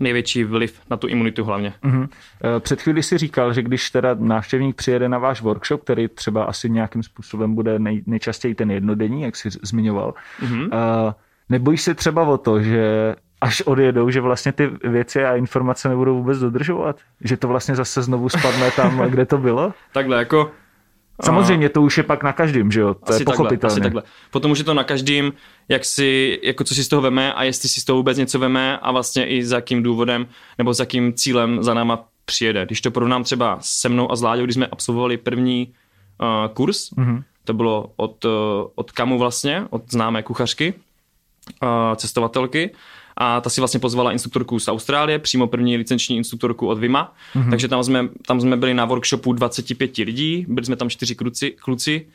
největší 0.00 0.44
vliv 0.44 0.80
na 0.90 0.96
tu 0.96 1.06
imunitu 1.06 1.44
hlavně. 1.44 1.74
Uh-huh. 1.84 2.08
Před 2.58 2.82
chvíli 2.82 3.02
si 3.02 3.18
říkal, 3.18 3.52
že 3.52 3.62
když 3.62 3.90
teda 3.90 4.16
návštěvník 4.18 4.76
přijede 4.76 5.08
na 5.08 5.18
váš 5.18 5.40
workshop, 5.40 5.82
který 5.82 6.08
třeba 6.08 6.44
asi 6.44 6.70
nějakým 6.70 7.02
způsobem 7.02 7.54
bude 7.54 7.78
nej, 7.78 8.02
nejčastěji 8.06 8.54
ten 8.54 8.70
jednodenní, 8.70 9.22
jak 9.22 9.36
jsi 9.36 9.48
zmiňoval, 9.62 10.14
uh-huh. 10.42 10.64
uh, 10.64 11.12
nebojíš 11.48 11.82
se 11.82 11.94
třeba 11.94 12.22
o 12.22 12.38
to, 12.38 12.62
že 12.62 13.14
až 13.40 13.60
odjedou, 13.62 14.10
že 14.10 14.20
vlastně 14.20 14.52
ty 14.52 14.70
věci 14.84 15.24
a 15.24 15.36
informace 15.36 15.88
nebudou 15.88 16.16
vůbec 16.16 16.38
dodržovat? 16.38 16.96
Že 17.20 17.36
to 17.36 17.48
vlastně 17.48 17.74
zase 17.76 18.02
znovu 18.02 18.28
spadne 18.28 18.70
tam, 18.70 18.98
kde 19.10 19.26
to 19.26 19.38
bylo? 19.38 19.74
Takhle, 19.92 20.18
jako 20.18 20.52
Samozřejmě 21.24 21.68
to 21.68 21.82
už 21.82 21.96
je 21.96 22.02
pak 22.02 22.22
na 22.22 22.32
každém, 22.32 22.70
že 22.70 22.80
jo? 22.80 22.94
To 22.94 23.12
asi 23.12 23.22
je 23.22 23.24
pochopitelné. 23.24 23.58
Takhle, 23.58 23.68
asi 23.68 23.80
takhle. 23.80 24.02
Potom 24.30 24.50
už 24.50 24.58
je 24.58 24.64
to 24.64 24.74
na 24.74 24.84
každém, 24.84 25.32
jak 25.68 25.84
si, 25.84 26.40
jako 26.42 26.64
co 26.64 26.74
si 26.74 26.84
z 26.84 26.88
toho 26.88 27.02
veme 27.02 27.32
a 27.32 27.44
jestli 27.44 27.68
si 27.68 27.80
z 27.80 27.84
toho 27.84 27.96
vůbec 27.96 28.18
něco 28.18 28.38
veme 28.38 28.78
a 28.78 28.92
vlastně 28.92 29.26
i 29.26 29.44
za 29.44 29.56
jakým 29.56 29.82
důvodem 29.82 30.26
nebo 30.58 30.74
za 30.74 30.82
jakým 30.82 31.14
cílem 31.14 31.62
za 31.62 31.74
náma 31.74 32.04
přijede. 32.24 32.66
Když 32.66 32.80
to 32.80 32.90
porovnám 32.90 33.24
třeba 33.24 33.58
se 33.60 33.88
mnou 33.88 34.12
a 34.12 34.16
s 34.16 34.22
Láďou, 34.22 34.44
když 34.44 34.54
jsme 34.54 34.66
absolvovali 34.66 35.16
první 35.16 35.72
uh, 36.22 36.54
kurz, 36.54 36.90
mm-hmm. 36.90 37.22
to 37.44 37.54
bylo 37.54 37.92
od, 37.96 38.24
uh, 38.24 38.30
od 38.74 38.92
Kamu 38.92 39.18
vlastně, 39.18 39.66
od 39.70 39.82
známé 39.90 40.22
kuchařky, 40.22 40.74
uh, 41.62 41.68
cestovatelky, 41.96 42.70
a 43.22 43.40
ta 43.40 43.50
si 43.50 43.60
vlastně 43.60 43.80
pozvala 43.80 44.12
instruktorku 44.12 44.58
z 44.58 44.68
Austrálie, 44.68 45.18
přímo 45.18 45.46
první 45.46 45.76
licenční 45.76 46.16
instruktorku 46.16 46.66
od 46.66 46.78
Vima, 46.78 47.14
mm-hmm. 47.34 47.50
takže 47.50 47.68
tam 47.68 47.84
jsme, 47.84 48.08
tam 48.26 48.40
jsme 48.40 48.56
byli 48.56 48.74
na 48.74 48.84
workshopu 48.84 49.32
25 49.32 49.96
lidí, 49.96 50.46
byli 50.48 50.66
jsme 50.66 50.76
tam 50.76 50.90
čtyři 50.90 51.14
kluci, 51.14 51.50
kluci 51.50 52.06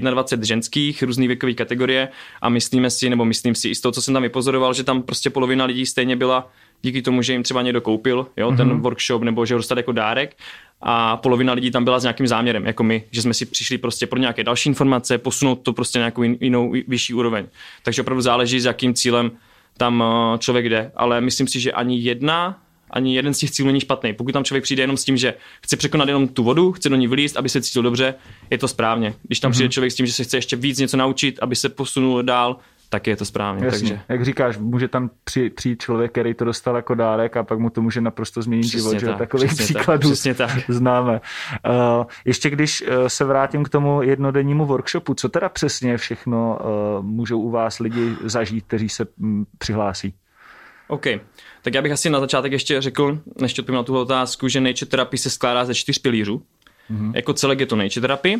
21 0.00 0.44
ženských, 0.46 1.02
různé 1.02 1.26
věkové 1.26 1.52
kategorie 1.52 2.08
a 2.42 2.48
myslíme 2.48 2.90
si, 2.90 3.10
nebo 3.10 3.24
myslím 3.24 3.54
si 3.54 3.68
i 3.68 3.74
z 3.74 3.80
toho, 3.80 3.92
co 3.92 4.02
jsem 4.02 4.14
tam 4.14 4.22
vypozoroval, 4.22 4.74
že 4.74 4.84
tam 4.84 5.02
prostě 5.02 5.30
polovina 5.30 5.64
lidí 5.64 5.86
stejně 5.86 6.16
byla 6.16 6.50
díky 6.82 7.02
tomu, 7.02 7.22
že 7.22 7.32
jim 7.32 7.42
třeba 7.42 7.62
někdo 7.62 7.80
koupil 7.80 8.26
jo, 8.36 8.50
mm-hmm. 8.50 8.56
ten 8.56 8.68
mhm. 8.68 8.80
workshop 8.80 9.22
nebo 9.22 9.46
že 9.46 9.54
ho 9.54 9.58
dostali 9.58 9.78
jako 9.78 9.92
dárek 9.92 10.36
a 10.80 11.16
polovina 11.16 11.52
lidí 11.52 11.70
tam 11.70 11.84
byla 11.84 12.00
s 12.00 12.02
nějakým 12.02 12.26
záměrem, 12.26 12.66
jako 12.66 12.84
my, 12.84 13.04
že 13.10 13.22
jsme 13.22 13.34
si 13.34 13.46
přišli 13.46 13.78
prostě 13.78 14.06
pro 14.06 14.18
nějaké 14.18 14.44
další 14.44 14.68
informace, 14.68 15.18
posunout 15.18 15.54
to 15.54 15.72
prostě 15.72 15.98
nějakou 15.98 16.22
jinou, 16.22 16.74
vyšší 16.88 17.14
úroveň. 17.14 17.46
Takže 17.82 18.02
opravdu 18.02 18.20
záleží, 18.20 18.60
s 18.60 18.64
jakým 18.64 18.94
cílem 18.94 19.30
tam 19.76 20.04
eh, 20.06 20.38
člověk 20.38 20.68
jde, 20.68 20.92
ale 20.96 21.20
myslím 21.20 21.48
si, 21.48 21.60
že 21.60 21.72
ani 21.72 21.98
jedna 21.98 22.62
ani 22.90 23.16
jeden 23.16 23.34
z 23.34 23.38
těch 23.38 23.50
cílů 23.50 23.66
není 23.66 23.80
špatný. 23.80 24.12
Pokud 24.12 24.32
tam 24.32 24.44
člověk 24.44 24.64
přijde 24.64 24.82
jenom 24.82 24.96
s 24.96 25.04
tím, 25.04 25.16
že 25.16 25.34
chce 25.62 25.76
překonat 25.76 26.08
jenom 26.08 26.28
tu 26.28 26.44
vodu, 26.44 26.72
chce 26.72 26.88
do 26.88 26.96
ní 26.96 27.08
vylíst, 27.08 27.36
aby 27.36 27.48
se 27.48 27.62
cítil 27.62 27.82
dobře, 27.82 28.14
je 28.50 28.58
to 28.58 28.68
správně. 28.68 29.14
Když 29.22 29.40
tam 29.40 29.50
mm-hmm. 29.50 29.54
přijde 29.54 29.68
člověk 29.68 29.92
s 29.92 29.94
tím, 29.94 30.06
že 30.06 30.12
se 30.12 30.24
chce 30.24 30.36
ještě 30.36 30.56
víc 30.56 30.78
něco 30.78 30.96
naučit, 30.96 31.38
aby 31.42 31.56
se 31.56 31.68
posunul 31.68 32.22
dál, 32.22 32.56
tak 32.88 33.06
je 33.06 33.16
to 33.16 33.24
správně. 33.24 33.66
Jasně. 33.66 33.88
Takže... 33.88 34.02
Jak 34.08 34.24
říkáš, 34.24 34.58
může 34.58 34.88
tam 34.88 35.10
při, 35.24 35.50
přijít 35.50 35.82
člověk, 35.82 36.10
který 36.10 36.34
to 36.34 36.44
dostal 36.44 36.76
jako 36.76 36.94
dárek 36.94 37.36
a 37.36 37.42
pak 37.42 37.58
mu 37.58 37.70
to 37.70 37.82
může 37.82 38.00
naprosto 38.00 38.42
změnit 38.42 38.62
přesně 38.62 38.78
život. 38.78 38.92
Tak, 38.92 39.00
že? 39.00 39.18
Takových 39.18 39.54
příkladů 39.54 40.10
tak, 40.24 40.36
tak. 40.36 40.50
známe. 40.68 41.20
Uh, 41.68 42.04
ještě 42.24 42.50
když 42.50 42.82
uh, 42.82 43.06
se 43.06 43.24
vrátím 43.24 43.64
k 43.64 43.68
tomu 43.68 44.02
jednodennímu 44.02 44.66
workshopu, 44.66 45.14
co 45.14 45.28
teda 45.28 45.48
přesně 45.48 45.96
všechno 45.96 46.58
uh, 46.98 47.04
můžou 47.04 47.40
u 47.40 47.50
vás 47.50 47.78
lidi 47.78 48.16
zažít, 48.24 48.64
kteří 48.66 48.88
se 48.88 49.06
um, 49.18 49.46
přihlásí? 49.58 50.14
OK, 50.88 51.06
tak 51.62 51.74
já 51.74 51.82
bych 51.82 51.92
asi 51.92 52.10
na 52.10 52.20
začátek 52.20 52.52
ještě 52.52 52.80
řekl, 52.80 53.18
než 53.40 53.58
odpovím 53.58 53.76
na 53.76 53.82
tuhle 53.82 54.00
otázku, 54.02 54.48
že 54.48 54.60
nature 54.60 54.90
therapy 54.90 55.18
se 55.18 55.30
skládá 55.30 55.64
ze 55.64 55.74
čtyř 55.74 55.98
pilířů. 55.98 56.42
Mm-hmm. 56.90 57.12
Jako 57.14 57.32
celek 57.32 57.60
je 57.60 57.66
to 57.66 57.76
nature 57.76 58.00
therapy 58.00 58.38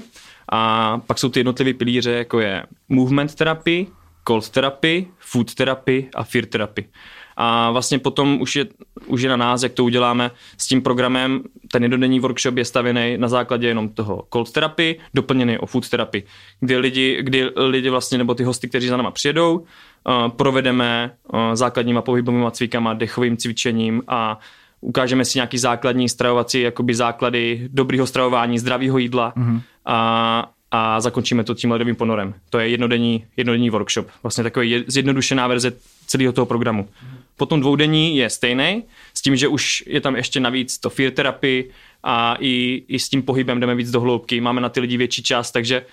a 0.52 0.98
pak 0.98 1.18
jsou 1.18 1.28
ty 1.28 1.40
jednotlivé 1.40 1.74
pilíře, 1.74 2.10
jako 2.10 2.40
je 2.40 2.62
movement 2.88 3.34
therapy, 3.34 3.86
cold 4.26 4.48
therapy, 4.48 5.06
food 5.18 5.54
therapy 5.54 6.08
a 6.14 6.24
fear 6.24 6.46
therapy. 6.46 6.88
A 7.36 7.70
vlastně 7.70 7.98
potom 7.98 8.40
už 8.40 8.56
je, 8.56 8.66
už 9.06 9.22
je 9.22 9.28
na 9.28 9.36
nás, 9.36 9.62
jak 9.62 9.72
to 9.72 9.84
uděláme 9.84 10.30
s 10.58 10.66
tím 10.66 10.82
programem. 10.82 11.42
Ten 11.72 11.82
jednodenní 11.82 12.20
workshop 12.20 12.56
je 12.56 12.64
stavěný 12.64 13.14
na 13.18 13.28
základě 13.28 13.68
jenom 13.68 13.88
toho 13.88 14.24
cold 14.32 14.52
therapy, 14.52 14.98
doplněný 15.14 15.58
o 15.58 15.66
food 15.66 15.88
therapy, 15.88 16.22
kdy 16.60 16.76
lidi, 16.76 17.18
kdy 17.22 17.50
lidi 17.56 17.90
vlastně, 17.90 18.18
nebo 18.18 18.34
ty 18.34 18.44
hosty, 18.44 18.68
kteří 18.68 18.88
za 18.88 18.96
náma 18.96 19.10
přijedou, 19.10 19.58
uh, 19.58 20.28
provedeme 20.28 21.16
uh, 21.32 21.40
základníma 21.54 22.02
pohybovými 22.02 22.46
cvikama, 22.50 22.94
dechovým 22.94 23.36
cvičením 23.36 24.02
a 24.08 24.38
ukážeme 24.80 25.24
si 25.24 25.38
nějaký 25.38 25.58
základní 25.58 26.08
stravovací 26.08 26.60
jakoby 26.60 26.94
základy 26.94 27.68
dobrýho 27.72 28.06
stravování, 28.06 28.58
zdravého 28.58 28.98
jídla 28.98 29.32
mm-hmm. 29.36 29.60
a, 29.84 30.50
a 30.76 31.00
zakončíme 31.00 31.44
to 31.44 31.54
tím 31.54 31.70
ledovým 31.70 31.96
ponorem. 31.96 32.34
To 32.50 32.58
je 32.58 32.68
jednodenní, 32.68 33.24
jednodenní 33.36 33.70
workshop, 33.70 34.06
vlastně 34.22 34.44
takový 34.44 34.84
zjednodušená 34.86 35.46
verze 35.46 35.72
celého 36.06 36.32
toho 36.32 36.46
programu. 36.46 36.88
Potom 37.36 37.60
dvoudenní 37.60 38.16
je 38.16 38.30
stejný, 38.30 38.82
s 39.14 39.22
tím, 39.22 39.36
že 39.36 39.48
už 39.48 39.84
je 39.86 40.00
tam 40.00 40.16
ještě 40.16 40.40
navíc 40.40 40.78
to 40.78 40.90
fear 40.90 41.12
therapy 41.12 41.70
a 42.02 42.36
i, 42.40 42.84
i 42.88 42.98
s 42.98 43.08
tím 43.08 43.22
pohybem 43.22 43.60
jdeme 43.60 43.74
víc 43.74 43.90
do 43.90 44.00
hloubky, 44.00 44.40
máme 44.40 44.60
na 44.60 44.68
ty 44.68 44.80
lidi 44.80 44.96
větší 44.96 45.22
čas, 45.22 45.52
takže 45.52 45.86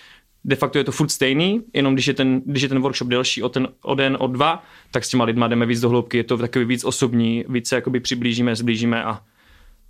de 0.43 0.55
facto 0.55 0.77
je 0.77 0.83
to 0.83 0.91
furt 0.91 1.09
stejný, 1.09 1.61
jenom 1.73 1.93
když 1.93 2.07
je 2.07 2.13
ten, 2.13 2.41
když 2.45 2.63
je 2.63 2.69
ten 2.69 2.79
workshop 2.79 3.07
delší 3.07 3.43
o, 3.43 3.49
ten, 3.49 3.67
o 3.81 3.95
den, 3.95 4.17
o 4.19 4.27
dva, 4.27 4.63
tak 4.91 5.05
s 5.05 5.09
těma 5.09 5.23
lidma 5.23 5.47
jdeme 5.47 5.65
víc 5.65 5.79
do 5.79 5.89
hloubky, 5.89 6.17
je 6.17 6.23
to 6.23 6.37
takový 6.37 6.65
víc 6.65 6.83
osobní, 6.83 7.45
víc 7.49 7.67
se 7.67 7.75
jakoby 7.75 7.99
přiblížíme, 7.99 8.55
zblížíme 8.55 9.03
a, 9.03 9.19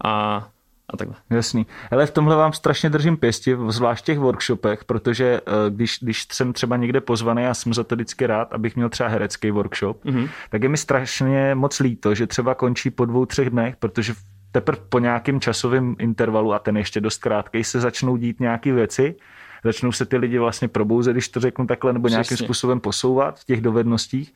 a 0.03 0.47
a 0.89 0.97
takhle. 0.97 1.15
Jasný. 1.29 1.67
Ale 1.91 2.05
v 2.05 2.11
tomhle 2.11 2.35
vám 2.35 2.53
strašně 2.53 2.89
držím 2.89 3.17
pěsti, 3.17 3.57
zvlášť 3.67 4.03
v 4.03 4.05
těch 4.05 4.19
workshopech, 4.19 4.85
protože 4.85 5.41
eh, 5.45 5.69
když, 5.69 5.97
když 6.01 6.27
jsem 6.31 6.53
třeba 6.53 6.77
někde 6.77 7.01
pozvaný, 7.01 7.43
já 7.43 7.53
jsem 7.53 7.73
za 7.73 7.83
to 7.83 7.95
vždycky 7.95 8.27
rád, 8.27 8.53
abych 8.53 8.75
měl 8.75 8.89
třeba 8.89 9.09
herecký 9.09 9.51
workshop, 9.51 10.05
mm-hmm. 10.05 10.29
tak 10.49 10.63
je 10.63 10.69
mi 10.69 10.77
strašně 10.77 11.55
moc 11.55 11.79
líto, 11.79 12.15
že 12.15 12.27
třeba 12.27 12.55
končí 12.55 12.89
po 12.89 13.05
dvou, 13.05 13.25
třech 13.25 13.49
dnech, 13.49 13.75
protože 13.75 14.13
teprve 14.51 14.81
po 14.89 14.99
nějakém 14.99 15.39
časovém 15.39 15.95
intervalu, 15.99 16.53
a 16.53 16.59
ten 16.59 16.77
ještě 16.77 17.01
dost 17.01 17.17
krátký, 17.17 17.63
se 17.63 17.79
začnou 17.79 18.17
dít 18.17 18.39
nějaké 18.39 18.73
věci, 18.73 19.15
začnou 19.63 19.91
se 19.91 20.05
ty 20.05 20.17
lidi 20.17 20.39
vlastně 20.39 20.67
probouzet, 20.67 21.13
když 21.13 21.29
to 21.29 21.39
řeknu 21.39 21.67
takhle, 21.67 21.93
nebo 21.93 22.07
Přesně. 22.07 22.15
nějakým 22.15 22.37
způsobem 22.37 22.79
posouvat 22.79 23.39
v 23.39 23.45
těch 23.45 23.61
dovednostích. 23.61 24.33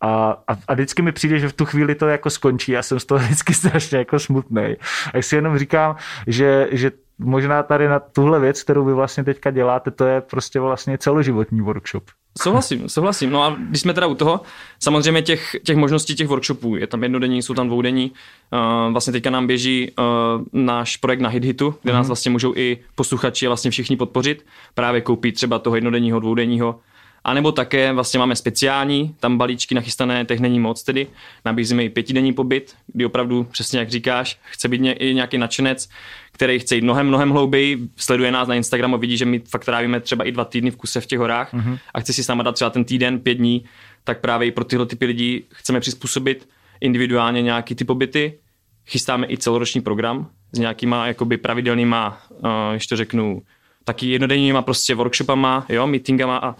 A, 0.00 0.42
a, 0.48 0.56
a 0.68 0.74
vždycky 0.74 1.02
mi 1.02 1.12
přijde, 1.12 1.38
že 1.38 1.48
v 1.48 1.52
tu 1.52 1.64
chvíli 1.64 1.94
to 1.94 2.06
jako 2.06 2.30
skončí. 2.30 2.72
Já 2.72 2.82
jsem 2.82 3.00
z 3.00 3.04
toho 3.04 3.18
vždycky 3.24 3.54
strašně 3.54 3.98
jako 3.98 4.18
smutný. 4.18 4.76
A 5.14 5.22
si 5.22 5.36
jenom 5.36 5.58
říkám, 5.58 5.96
že, 6.26 6.68
že 6.70 6.90
možná 7.18 7.62
tady 7.62 7.88
na 7.88 7.98
tuhle 7.98 8.40
věc, 8.40 8.62
kterou 8.62 8.84
vy 8.84 8.92
vlastně 8.92 9.24
teďka 9.24 9.50
děláte, 9.50 9.90
to 9.90 10.04
je 10.04 10.20
prostě 10.20 10.60
vlastně 10.60 10.98
celoživotní 10.98 11.60
workshop. 11.60 12.04
Souhlasím, 12.42 12.88
souhlasím. 12.88 13.30
No 13.30 13.42
a 13.42 13.56
když 13.58 13.80
jsme 13.80 13.94
teda 13.94 14.06
u 14.06 14.14
toho, 14.14 14.40
samozřejmě 14.80 15.22
těch, 15.22 15.56
těch 15.64 15.76
možností 15.76 16.14
těch 16.14 16.28
workshopů, 16.28 16.76
je 16.76 16.86
tam 16.86 17.02
jednodenní, 17.02 17.42
jsou 17.42 17.54
tam 17.54 17.66
dvoudenní. 17.66 18.12
Uh, 18.52 18.92
vlastně 18.92 19.12
teďka 19.12 19.30
nám 19.30 19.46
běží 19.46 19.90
uh, 19.98 20.44
náš 20.52 20.96
projekt 20.96 21.20
na 21.20 21.28
HitHitu, 21.28 21.74
kde 21.82 21.92
mm-hmm. 21.92 21.94
nás 21.94 22.04
mhm. 22.04 22.08
vlastně 22.08 22.30
můžou 22.30 22.52
i 22.56 22.78
posluchači 22.94 23.46
vlastně 23.46 23.70
všichni 23.70 23.96
podpořit. 23.96 24.46
Právě 24.74 25.00
koupit 25.00 25.32
třeba 25.32 25.58
toho 25.58 25.76
jednodenního, 25.76 26.20
dvoudenního 26.20 26.80
a 27.24 27.34
nebo 27.34 27.52
také 27.52 27.92
vlastně 27.92 28.18
máme 28.18 28.36
speciální, 28.36 29.14
tam 29.20 29.38
balíčky 29.38 29.74
nachystané, 29.74 30.24
těch 30.24 30.40
není 30.40 30.60
moc 30.60 30.82
tedy. 30.82 31.06
Nabízíme 31.44 31.84
i 31.84 31.88
pětidenní 31.88 32.32
pobyt, 32.32 32.74
kdy 32.86 33.04
opravdu, 33.04 33.44
přesně 33.44 33.78
jak 33.78 33.90
říkáš, 33.90 34.38
chce 34.50 34.68
být 34.68 34.82
i 34.84 35.14
nějaký 35.14 35.38
nadšenec, 35.38 35.88
který 36.32 36.58
chce 36.58 36.74
jít 36.74 36.84
mnohem, 36.84 37.06
mnohem 37.06 37.30
hlouběji, 37.30 37.78
sleduje 37.96 38.32
nás 38.32 38.48
na 38.48 38.54
Instagramu, 38.54 38.98
vidí, 38.98 39.16
že 39.16 39.24
my 39.24 39.38
fakt 39.38 39.64
trávíme 39.64 40.00
třeba 40.00 40.24
i 40.24 40.32
dva 40.32 40.44
týdny 40.44 40.70
v 40.70 40.76
kuse 40.76 41.00
v 41.00 41.06
těch 41.06 41.18
horách 41.18 41.54
mm-hmm. 41.54 41.78
a 41.94 42.00
chce 42.00 42.12
si 42.12 42.24
s 42.24 42.28
náma 42.28 42.42
dát 42.42 42.54
třeba 42.54 42.70
ten 42.70 42.84
týden, 42.84 43.20
pět 43.20 43.34
dní, 43.34 43.64
tak 44.04 44.20
právě 44.20 44.48
i 44.48 44.50
pro 44.50 44.64
tyhle 44.64 44.86
typy 44.86 45.06
lidí 45.06 45.44
chceme 45.52 45.80
přizpůsobit 45.80 46.48
individuálně 46.80 47.42
nějaký 47.42 47.74
ty 47.74 47.84
pobyty. 47.84 48.38
Chystáme 48.86 49.26
i 49.30 49.38
celoroční 49.38 49.80
program 49.80 50.30
s 50.52 50.58
nějakýma 50.58 51.06
jakoby 51.06 51.36
pravidelnýma, 51.36 52.22
uh, 52.30 52.50
ještě 52.72 52.96
řeknu, 52.96 53.42
taky 53.84 54.06
jednodenníma 54.06 54.62
prostě 54.62 54.94
workshopama, 54.94 55.66
jo, 55.68 55.86
meetingama 55.86 56.36
a 56.36 56.54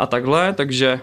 a 0.00 0.06
takhle, 0.06 0.52
takže 0.52 1.00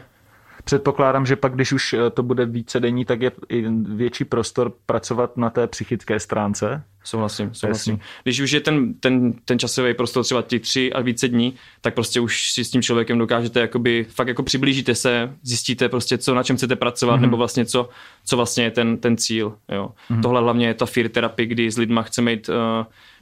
Předpokládám, 0.68 1.26
že 1.26 1.36
pak, 1.36 1.56
když 1.56 1.72
už 1.72 1.94
eh, 1.94 2.10
to 2.10 2.24
bude 2.24 2.46
více 2.46 2.80
denní, 2.80 3.06
tak 3.06 3.22
je 3.22 3.32
i 3.50 3.66
větší 3.96 4.26
prostor 4.26 4.74
pracovat 4.86 5.38
na 5.38 5.50
té 5.50 5.68
psychické 5.68 6.20
stránce. 6.20 6.84
Souhlasím, 7.04 7.54
souhlasím. 7.54 8.00
Když 8.24 8.40
už 8.40 8.52
je 8.52 8.60
ten, 8.60 8.94
ten, 8.94 9.34
ten 9.46 9.60
časový 9.60 9.94
prostor 9.94 10.24
třeba 10.24 10.42
těch 10.42 10.62
tři 10.62 10.94
a 10.94 11.02
více 11.02 11.28
dní, 11.28 11.54
tak 11.82 11.94
prostě 11.94 12.20
už 12.20 12.52
si 12.52 12.64
s 12.64 12.72
tím 12.72 12.82
člověkem 12.82 13.18
dokážete 13.18 13.60
jakoby, 13.60 14.06
fakt 14.10 14.28
jako 14.28 14.44
přiblížíte 14.44 14.96
se, 14.96 15.36
zjistíte 15.44 15.90
prostě, 15.90 16.18
co, 16.18 16.36
na 16.36 16.44
čem 16.44 16.58
chcete 16.58 16.76
pracovat, 16.76 17.18
mm-hmm. 17.18 17.22
nebo 17.22 17.38
vlastně 17.38 17.66
co, 17.66 17.90
co 18.26 18.36
vlastně 18.36 18.64
je 18.64 18.72
ten, 18.72 18.98
ten 18.98 19.18
cíl. 19.18 19.58
Jo. 19.72 19.92
Mm-hmm. 20.12 20.22
Tohle 20.22 20.42
hlavně 20.42 20.68
je 20.68 20.74
ta 20.74 20.86
fear 20.86 21.10
terapie, 21.10 21.48
kdy 21.48 21.72
s 21.72 21.78
lidma 21.78 22.02
chceme 22.02 22.32
jít 22.32 22.50
uh, 22.50 22.56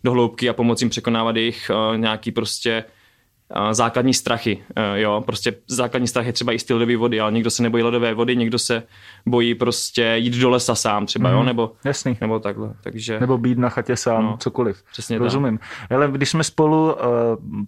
do 0.04 0.12
hloubky 0.12 0.50
a 0.50 0.54
pomoci 0.54 0.84
jim 0.84 0.90
překonávat 0.90 1.36
jejich 1.36 1.72
uh, 1.90 1.98
nějaký 1.98 2.32
prostě 2.32 2.84
základní 3.72 4.14
strachy. 4.14 4.64
E, 4.76 5.02
jo, 5.02 5.24
prostě 5.26 5.56
základní 5.68 6.08
strach 6.08 6.26
je 6.26 6.34
třeba 6.34 6.54
i 6.54 6.60
styl 6.60 6.78
ledové 6.78 6.98
vody, 6.98 7.22
ale 7.22 7.32
někdo 7.32 7.52
se 7.52 7.64
nebojí 7.64 7.84
ledové 7.84 8.14
vody, 8.14 8.36
někdo 8.36 8.60
se 8.60 8.84
bojí 9.26 9.56
prostě 9.56 10.14
jít 10.18 10.34
do 10.34 10.50
lesa 10.50 10.76
sám 10.76 11.06
třeba, 11.06 11.30
mm, 11.30 11.34
jo, 11.34 11.40
mhm. 11.40 11.48
nebo, 11.48 11.72
jasný. 11.86 12.18
nebo 12.22 12.40
takhle. 12.40 12.74
Takže... 12.82 13.20
Nebo 13.20 13.38
být 13.38 13.58
na 13.58 13.70
chatě 13.70 13.96
sám, 13.96 14.24
no, 14.24 14.38
cokoliv. 14.38 14.84
Přesně 14.92 15.18
Rozumím. 15.18 15.60
Ale 15.90 16.12
když 16.12 16.30
jsme 16.30 16.44
spolu 16.44 16.94
uh, 16.94 17.00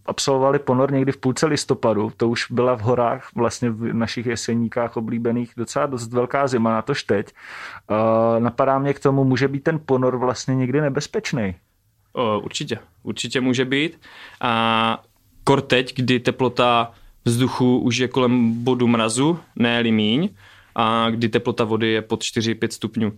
absolvovali 0.05 0.59
ponor 0.59 0.91
někdy 0.91 1.11
v 1.11 1.17
půlce 1.17 1.45
listopadu, 1.45 2.11
to 2.17 2.29
už 2.29 2.51
byla 2.51 2.75
v 2.75 2.81
horách, 2.81 3.29
vlastně 3.35 3.69
v 3.69 3.93
našich 3.93 4.25
jeseníkách 4.25 4.97
oblíbených, 4.97 5.51
docela 5.57 5.85
dost 5.85 6.13
velká 6.13 6.47
zima, 6.47 6.71
na 6.71 6.81
tož 6.81 7.03
teď. 7.03 7.33
Uh, 7.89 8.43
napadá 8.43 8.79
mě 8.79 8.93
k 8.93 8.99
tomu, 8.99 9.23
může 9.23 9.47
být 9.47 9.63
ten 9.63 9.79
ponor 9.85 10.17
vlastně 10.17 10.55
někdy 10.55 10.81
nebezpečný? 10.81 11.55
Určitě, 12.43 12.79
určitě 13.03 13.41
může 13.41 13.65
být. 13.65 13.99
A 14.41 15.03
kor 15.47 15.61
teď, 15.61 15.95
kdy 15.95 16.19
teplota 16.19 16.91
vzduchu 17.25 17.79
už 17.79 17.97
je 17.97 18.07
kolem 18.07 18.63
bodu 18.63 18.87
mrazu, 18.87 19.39
ne 19.55 19.83
míň, 19.83 20.29
a 20.75 21.09
kdy 21.09 21.29
teplota 21.29 21.63
vody 21.63 21.87
je 21.87 22.01
pod 22.01 22.23
4-5 22.23 22.67
stupňů. 22.71 23.13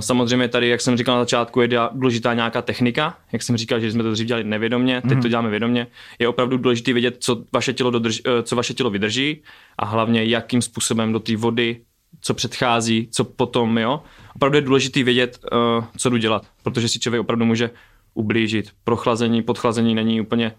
Samozřejmě 0.00 0.48
tady, 0.48 0.68
jak 0.68 0.80
jsem 0.80 0.96
říkal 0.96 1.14
na 1.14 1.22
začátku, 1.22 1.60
je 1.60 1.68
důležitá 1.92 2.34
nějaká 2.34 2.62
technika. 2.62 3.16
Jak 3.32 3.42
jsem 3.42 3.56
říkal, 3.56 3.80
že 3.80 3.92
jsme 3.92 4.02
to 4.02 4.12
dřív 4.12 4.26
dělali 4.26 4.44
nevědomě, 4.44 5.00
teď 5.00 5.12
mm. 5.12 5.22
to 5.22 5.28
děláme 5.28 5.50
vědomě. 5.50 5.86
Je 6.18 6.28
opravdu 6.28 6.56
důležité 6.56 6.92
vědět, 6.92 7.16
co 7.20 7.44
vaše 7.52 7.72
tělo, 7.72 7.90
dodrž, 7.90 8.22
eh, 8.26 8.42
co 8.42 8.56
vaše 8.56 8.74
tělo 8.74 8.90
vydrží 8.90 9.42
a 9.78 9.84
hlavně 9.84 10.24
jakým 10.24 10.62
způsobem 10.62 11.12
do 11.12 11.20
té 11.20 11.36
vody, 11.36 11.80
co 12.20 12.34
předchází, 12.34 13.08
co 13.12 13.24
potom, 13.24 13.78
jo. 13.78 14.02
Opravdu 14.36 14.56
je 14.56 14.62
důležité 14.62 15.02
vědět, 15.02 15.38
eh, 15.44 15.84
co 15.96 16.10
jdu 16.10 16.16
dělat, 16.16 16.46
protože 16.62 16.88
si 16.88 16.98
člověk 16.98 17.20
opravdu 17.20 17.44
může 17.44 17.70
ublížit. 18.14 18.70
Prochlazení, 18.84 19.42
podchlazení 19.42 19.94
není 19.94 20.20
úplně 20.20 20.52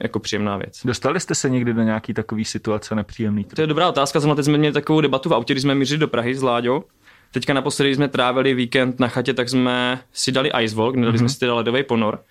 jako 0.00 0.20
příjemná 0.20 0.56
věc. 0.56 0.80
Dostali 0.84 1.20
jste 1.20 1.34
se 1.34 1.50
někdy 1.50 1.74
do 1.74 1.82
nějaký 1.82 2.14
takový 2.14 2.44
situace 2.44 2.94
nepříjemný? 2.94 3.44
To 3.44 3.60
je 3.60 3.66
dobrá 3.66 3.88
otázka. 3.88 4.20
Zrovna 4.20 4.34
teď 4.34 4.44
jsme 4.44 4.58
měli 4.58 4.72
takovou 4.72 5.00
debatu 5.00 5.28
v 5.28 5.34
autě, 5.34 5.54
když 5.54 5.62
jsme 5.62 5.74
mířili 5.74 5.98
do 5.98 6.08
Prahy 6.08 6.34
s 6.34 6.42
Láďou. 6.42 6.84
Teďka 7.32 7.54
naposledy 7.54 7.94
jsme 7.94 8.08
trávili 8.08 8.54
víkend 8.54 9.00
na 9.00 9.08
chatě, 9.08 9.34
tak 9.34 9.48
jsme 9.48 10.00
si 10.12 10.32
dali 10.32 10.50
ice 10.62 10.76
walk, 10.76 10.96
nedali 10.96 11.16
mm-hmm. 11.16 11.18
jsme 11.18 11.28
si 11.28 11.38
teda 11.38 11.54
ledový 11.54 11.82
ponor. 11.82 12.22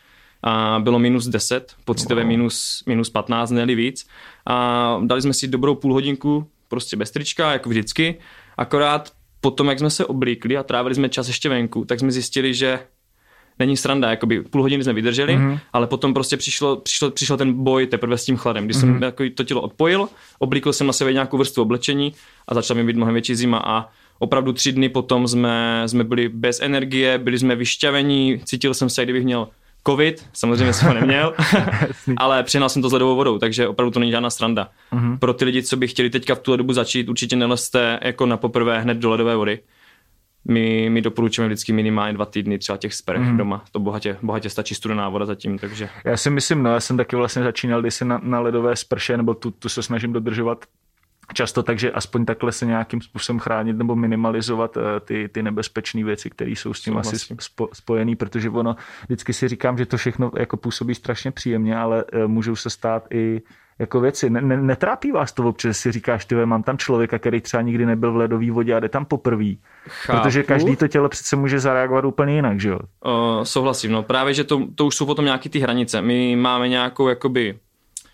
A 0.44 0.80
bylo 0.80 1.00
minus 1.00 1.28
10, 1.28 1.76
pocitově 1.86 2.24
wow. 2.24 2.30
minus, 2.30 2.84
minus 2.86 3.10
15, 3.10 3.52
ne 3.52 3.66
víc. 3.66 4.08
A 4.46 5.00
dali 5.04 5.22
jsme 5.22 5.34
si 5.34 5.48
dobrou 5.48 5.76
půl 5.76 5.94
hodinku, 5.94 6.48
prostě 6.68 6.98
bez 6.98 7.12
trička, 7.12 7.52
jako 7.52 7.70
vždycky. 7.70 8.20
Akorát 8.58 9.12
potom, 9.42 9.70
jak 9.70 9.80
jsme 9.80 9.90
se 9.90 10.06
oblíkli 10.06 10.58
a 10.58 10.64
trávili 10.64 10.96
jsme 10.96 11.10
čas 11.10 11.28
ještě 11.28 11.50
venku, 11.50 11.86
tak 11.86 12.00
jsme 12.00 12.12
zjistili, 12.12 12.54
že 12.54 12.80
není 13.60 13.78
sranda, 13.78 14.10
jakoby 14.10 14.42
půl 14.42 14.62
hodiny 14.62 14.84
jsme 14.84 14.94
vydrželi, 14.94 15.38
mm-hmm. 15.38 15.60
ale 15.74 15.88
potom 15.88 16.14
prostě 16.14 16.38
přišlo, 16.38 16.76
přišlo, 16.76 17.12
přišel 17.12 17.38
ten 17.38 17.64
boj 17.64 17.88
teprve 17.88 18.18
s 18.18 18.26
tím 18.26 18.38
chladem, 18.38 18.66
kdy 18.66 18.74
mm-hmm. 18.74 18.80
jsem 18.80 18.90
mhm. 18.90 19.04
jako 19.04 19.24
to 19.36 19.44
tělo 19.44 19.62
odpojil, 19.62 20.08
oblíkl 20.40 20.74
jsem 20.74 20.88
na 20.88 20.94
sebe 20.94 21.14
nějakou 21.14 21.38
vrstvu 21.38 21.64
oblečení 21.64 22.14
a 22.48 22.54
začala 22.54 22.78
mi 22.78 22.84
být 22.84 22.96
mnohem 22.96 23.14
větší 23.14 23.36
zima 23.36 23.58
a 23.66 23.90
opravdu 24.20 24.54
tři 24.54 24.72
dny 24.72 24.90
potom 24.90 25.28
jsme, 25.28 25.84
jsme 25.86 26.04
byli 26.04 26.30
bez 26.30 26.62
energie, 26.62 27.18
byli 27.18 27.40
jsme 27.40 27.56
vyšťavení, 27.56 28.42
cítil 28.46 28.74
jsem 28.74 28.90
se, 28.90 29.04
kdybych 29.04 29.24
měl 29.24 29.48
covid, 29.88 30.26
samozřejmě 30.34 30.74
jsem 30.74 30.88
ho 30.88 30.94
neměl, 30.94 31.34
ale 32.18 32.44
přihnal 32.44 32.70
jsem 32.70 32.82
to 32.82 32.90
s 32.90 32.94
ledovou 32.94 33.16
vodou, 33.16 33.38
takže 33.38 33.68
opravdu 33.68 33.92
to 33.92 34.00
není 34.00 34.12
žádná 34.12 34.30
sranda. 34.30 34.70
Mm-hmm. 34.94 35.20
Pro 35.20 35.34
ty 35.34 35.46
lidi, 35.46 35.64
co 35.64 35.78
by 35.78 35.88
chtěli 35.88 36.10
teďka 36.10 36.36
v 36.36 36.40
tuhle 36.40 36.58
dobu 36.58 36.74
začít, 36.74 37.10
určitě 37.10 37.36
nelezte 37.36 38.00
jako 38.02 38.26
na 38.26 38.38
poprvé 38.38 38.82
hned 38.82 38.98
do 38.98 39.10
ledové 39.10 39.36
vody 39.36 39.60
my, 40.48 40.90
my 40.90 41.02
doporučujeme 41.02 41.48
vždycky 41.48 41.74
minimálně 41.74 42.14
dva 42.14 42.26
týdny 42.26 42.60
třeba 42.60 42.78
těch 42.78 42.94
sprch 42.94 43.22
mm. 43.22 43.38
doma. 43.38 43.64
To 43.72 43.80
bohatě, 43.80 44.18
bohatě 44.22 44.50
stačí 44.50 44.76
studená 44.76 45.10
voda 45.10 45.26
zatím, 45.26 45.60
takže... 45.60 45.90
Já 46.06 46.18
si 46.18 46.30
myslím, 46.30 46.64
no, 46.64 46.74
já 46.74 46.80
jsem 46.80 46.98
taky 46.98 47.16
vlastně 47.16 47.44
začínal 47.44 47.82
kdysi 47.82 48.06
na, 48.06 48.22
na 48.24 48.40
ledové 48.40 48.76
sprše, 48.76 49.18
nebo 49.18 49.34
tu, 49.34 49.52
tu 49.52 49.70
se 49.70 49.84
snažím 49.84 50.14
dodržovat 50.14 50.66
často, 51.34 51.64
takže 51.64 51.92
aspoň 51.92 52.26
takhle 52.26 52.52
se 52.52 52.66
nějakým 52.66 53.02
způsobem 53.02 53.40
chránit 53.40 53.78
nebo 53.78 53.96
minimalizovat 53.96 54.78
uh, 54.78 54.84
ty, 55.06 55.30
ty 55.30 55.44
nebezpečné 55.44 56.04
věci, 56.04 56.30
které 56.30 56.52
jsou 56.52 56.74
s 56.74 56.82
tím 56.82 56.98
asi 56.98 57.36
spo, 57.40 57.70
spojený, 57.74 58.16
protože 58.16 58.50
ono, 58.50 58.76
vždycky 59.04 59.34
si 59.34 59.48
říkám, 59.48 59.78
že 59.78 59.86
to 59.86 59.98
všechno 59.98 60.32
jako 60.38 60.58
působí 60.58 60.96
strašně 60.96 61.32
příjemně, 61.32 61.78
ale 61.78 62.04
uh, 62.04 62.28
můžou 62.28 62.56
se 62.56 62.70
stát 62.70 63.08
i 63.14 63.42
jako 63.80 64.00
věci. 64.00 64.30
Ne, 64.30 64.42
ne, 64.42 64.58
netrápí 64.58 65.12
vás 65.12 65.32
to 65.32 65.44
občas, 65.44 65.78
si 65.78 65.92
říkáš, 65.92 66.26
ty 66.26 66.36
mám 66.36 66.64
tam 66.64 66.78
člověka, 66.78 67.20
který 67.20 67.42
třeba 67.42 67.62
nikdy 67.62 67.86
nebyl 67.86 68.14
v 68.14 68.16
ledové 68.16 68.52
vodě 68.52 68.76
a 68.76 68.80
jde 68.80 68.90
tam 68.90 69.06
poprvé. 69.06 69.54
Protože 70.08 70.44
každý 70.44 70.76
to 70.76 70.88
tělo 70.88 71.10
přece 71.10 71.36
může 71.36 71.60
zareagovat 71.60 72.06
úplně 72.06 72.36
jinak, 72.36 72.60
že 72.60 72.70
jo? 72.70 72.80
Uh, 73.06 73.44
souhlasím, 73.44 73.92
no 73.92 74.04
právě, 74.04 74.34
že 74.34 74.44
to, 74.44 74.68
to 74.76 74.86
už 74.86 74.96
jsou 74.96 75.06
potom 75.06 75.26
nějaké 75.26 75.50
ty 75.50 75.60
hranice. 75.60 76.02
My 76.02 76.36
máme 76.36 76.68
nějakou, 76.70 77.08
jakoby, 77.08 77.60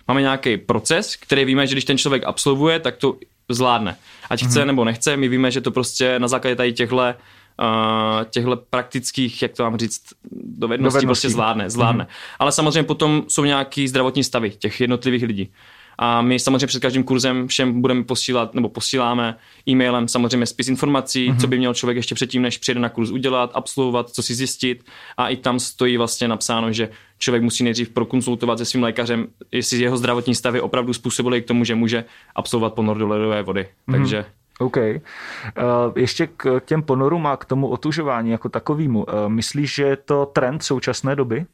máme 0.07 0.21
nějaký 0.21 0.57
proces, 0.57 1.15
který 1.15 1.45
víme, 1.45 1.67
že 1.67 1.75
když 1.75 1.85
ten 1.85 1.97
člověk 1.97 2.23
absolvuje, 2.25 2.79
tak 2.79 2.97
to 2.97 3.15
zvládne. 3.49 3.95
Ať 4.29 4.45
chce 4.45 4.61
mm-hmm. 4.61 4.65
nebo 4.65 4.85
nechce, 4.85 5.17
my 5.17 5.27
víme, 5.27 5.51
že 5.51 5.61
to 5.61 5.71
prostě 5.71 6.19
na 6.19 6.27
základě 6.27 6.55
tady 6.55 6.73
těchto 6.73 7.13
těchto 8.29 8.55
praktických, 8.69 9.41
jak 9.41 9.51
to 9.51 9.63
mám 9.63 9.77
říct, 9.77 10.01
dovedností, 10.31 10.59
dovedností. 10.59 11.05
prostě 11.05 11.29
zvládne. 11.29 11.69
zvládne. 11.69 12.03
Mm-hmm. 12.03 12.35
Ale 12.39 12.51
samozřejmě 12.51 12.83
potom 12.83 13.23
jsou 13.27 13.45
nějaký 13.45 13.87
zdravotní 13.87 14.23
stavy 14.23 14.49
těch 14.49 14.81
jednotlivých 14.81 15.23
lidí. 15.23 15.51
A 16.01 16.21
my 16.21 16.39
samozřejmě 16.39 16.67
před 16.67 16.81
každým 16.81 17.03
kurzem 17.03 17.47
všem 17.47 17.81
budeme 17.81 18.03
posílat, 18.03 18.53
nebo 18.53 18.69
posíláme 18.69 19.35
e-mailem 19.69 20.07
samozřejmě 20.07 20.45
spis 20.45 20.67
informací, 20.67 21.31
mm-hmm. 21.31 21.39
co 21.39 21.47
by 21.47 21.57
měl 21.57 21.73
člověk 21.73 21.95
ještě 21.95 22.15
předtím, 22.15 22.41
než 22.41 22.57
přijde 22.57 22.79
na 22.79 22.89
kurz 22.89 23.11
udělat, 23.11 23.51
absolvovat, 23.53 24.09
co 24.09 24.23
si 24.23 24.35
zjistit. 24.35 24.83
A 25.17 25.27
i 25.29 25.35
tam 25.35 25.59
stojí 25.59 25.97
vlastně 25.97 26.27
napsáno, 26.27 26.71
že 26.71 26.89
člověk 27.17 27.43
musí 27.43 27.63
nejdřív 27.63 27.89
prokonsultovat 27.89 28.57
se 28.57 28.65
svým 28.65 28.83
lékařem, 28.83 29.27
jestli 29.51 29.81
jeho 29.81 29.97
zdravotní 29.97 30.35
stavy 30.35 30.61
opravdu 30.61 30.93
způsobily 30.93 31.41
k 31.41 31.47
tomu, 31.47 31.63
že 31.63 31.75
může 31.75 32.05
absolvovat 32.35 32.73
ponor 32.73 32.97
do 32.97 33.07
ledové 33.07 33.43
vody. 33.43 33.61
Mm-hmm. 33.61 33.91
Takže 33.91 34.25
OK. 34.59 34.77
Uh, 34.77 34.93
ještě 35.95 36.27
k 36.27 36.61
těm 36.65 36.83
ponorům 36.83 37.27
a 37.27 37.37
k 37.37 37.45
tomu 37.45 37.67
otužování 37.67 38.31
jako 38.31 38.49
takovému. 38.49 39.03
Uh, 39.03 39.13
myslíš, 39.27 39.75
že 39.75 39.83
je 39.83 39.95
to 39.95 40.25
trend 40.25 40.63
současné 40.63 41.15
doby? 41.15 41.45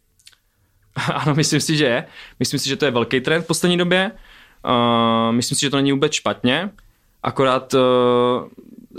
Ano, 1.13 1.35
myslím 1.35 1.59
si, 1.59 1.77
že 1.77 1.85
je. 1.85 2.05
Myslím 2.39 2.59
si, 2.59 2.69
že 2.69 2.75
to 2.75 2.85
je 2.85 2.91
velký 2.91 3.21
trend 3.21 3.41
v 3.41 3.47
poslední 3.47 3.77
době. 3.77 4.12
Uh, 4.65 5.31
myslím 5.35 5.55
si, 5.55 5.62
že 5.62 5.69
to 5.69 5.77
není 5.77 5.91
vůbec 5.91 6.13
špatně. 6.13 6.69
Akorát 7.24 7.75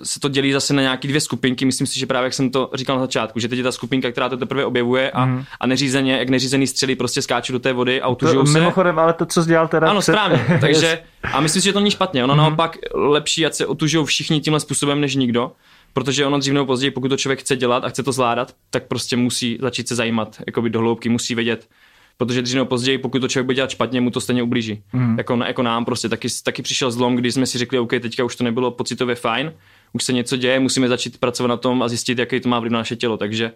se 0.02 0.20
to 0.20 0.28
dělí 0.28 0.52
zase 0.52 0.74
na 0.74 0.82
nějaké 0.82 1.08
dvě 1.08 1.20
skupinky. 1.20 1.64
Myslím 1.64 1.86
si, 1.86 1.98
že 1.98 2.06
právě 2.06 2.26
jak 2.26 2.34
jsem 2.34 2.50
to 2.50 2.70
říkal 2.74 2.96
na 2.96 3.02
začátku, 3.02 3.40
že 3.40 3.48
teď 3.48 3.58
je 3.58 3.64
ta 3.64 3.72
skupinka, 3.72 4.10
která 4.10 4.28
to 4.28 4.36
teprve 4.36 4.64
objevuje 4.64 5.10
a, 5.10 5.24
mm. 5.24 5.44
a 5.60 5.66
neřízeně, 5.66 6.18
jak 6.18 6.28
neřízený 6.28 6.66
střely 6.66 6.96
prostě 6.96 7.22
skáčou 7.22 7.52
do 7.52 7.58
té 7.58 7.72
vody 7.72 8.00
a 8.00 8.08
utužují 8.08 8.46
se. 8.46 8.58
Mimochodem, 8.58 8.98
ale 8.98 9.12
to, 9.12 9.26
co 9.26 9.42
jsi 9.42 9.48
dělal 9.48 9.68
teda. 9.68 9.90
Ano, 9.90 10.00
před... 10.00 10.12
správně. 10.12 10.46
Takže 10.60 10.98
a 11.32 11.40
myslím 11.40 11.62
si, 11.62 11.66
že 11.66 11.72
to 11.72 11.80
není 11.80 11.90
špatně. 11.90 12.24
Ono 12.24 12.34
mm. 12.34 12.38
naopak 12.38 12.76
lepší, 12.94 13.46
ať 13.46 13.54
se 13.54 13.66
otužují 13.66 14.06
všichni 14.06 14.40
tímhle 14.40 14.60
způsobem 14.60 15.00
než 15.00 15.14
nikdo. 15.14 15.52
Protože 15.92 16.26
ono 16.26 16.38
dřív 16.38 16.54
nebo 16.54 16.66
později, 16.66 16.90
pokud 16.90 17.08
to 17.08 17.16
člověk 17.16 17.40
chce 17.40 17.56
dělat 17.56 17.84
a 17.84 17.88
chce 17.88 18.02
to 18.02 18.12
zvládat, 18.12 18.54
tak 18.70 18.86
prostě 18.86 19.16
musí 19.16 19.58
začít 19.60 19.88
se 19.88 19.94
zajímat 19.94 20.36
jakoby 20.46 20.70
do 20.70 20.78
hloubky, 20.78 21.08
musí 21.08 21.34
vědět, 21.34 21.68
protože 22.16 22.42
dřív 22.42 22.54
nebo 22.54 22.66
později, 22.66 22.98
pokud 22.98 23.20
to 23.20 23.28
člověk 23.28 23.46
bude 23.46 23.54
dělat 23.54 23.70
špatně, 23.70 24.00
mu 24.00 24.10
to 24.10 24.20
stejně 24.20 24.42
ublíží. 24.42 24.82
Mm. 24.92 25.18
Jako, 25.18 25.38
jako, 25.46 25.62
nám 25.62 25.84
prostě 25.84 26.08
taky, 26.08 26.28
taky 26.44 26.62
přišel 26.62 26.90
zlom, 26.90 27.16
kdy 27.16 27.32
jsme 27.32 27.46
si 27.46 27.58
řekli, 27.58 27.78
OK, 27.78 27.90
teďka 27.90 28.24
už 28.24 28.36
to 28.36 28.44
nebylo 28.44 28.70
pocitově 28.70 29.14
fajn, 29.14 29.52
už 29.96 30.04
se 30.04 30.12
něco 30.12 30.36
děje, 30.36 30.60
musíme 30.60 30.88
začít 30.88 31.18
pracovat 31.18 31.48
na 31.48 31.56
tom 31.56 31.82
a 31.82 31.88
zjistit, 31.88 32.18
jaký 32.18 32.40
to 32.40 32.48
má 32.48 32.60
vliv 32.60 32.72
na 32.72 32.78
naše 32.78 32.96
tělo. 32.96 33.16
Takže, 33.16 33.52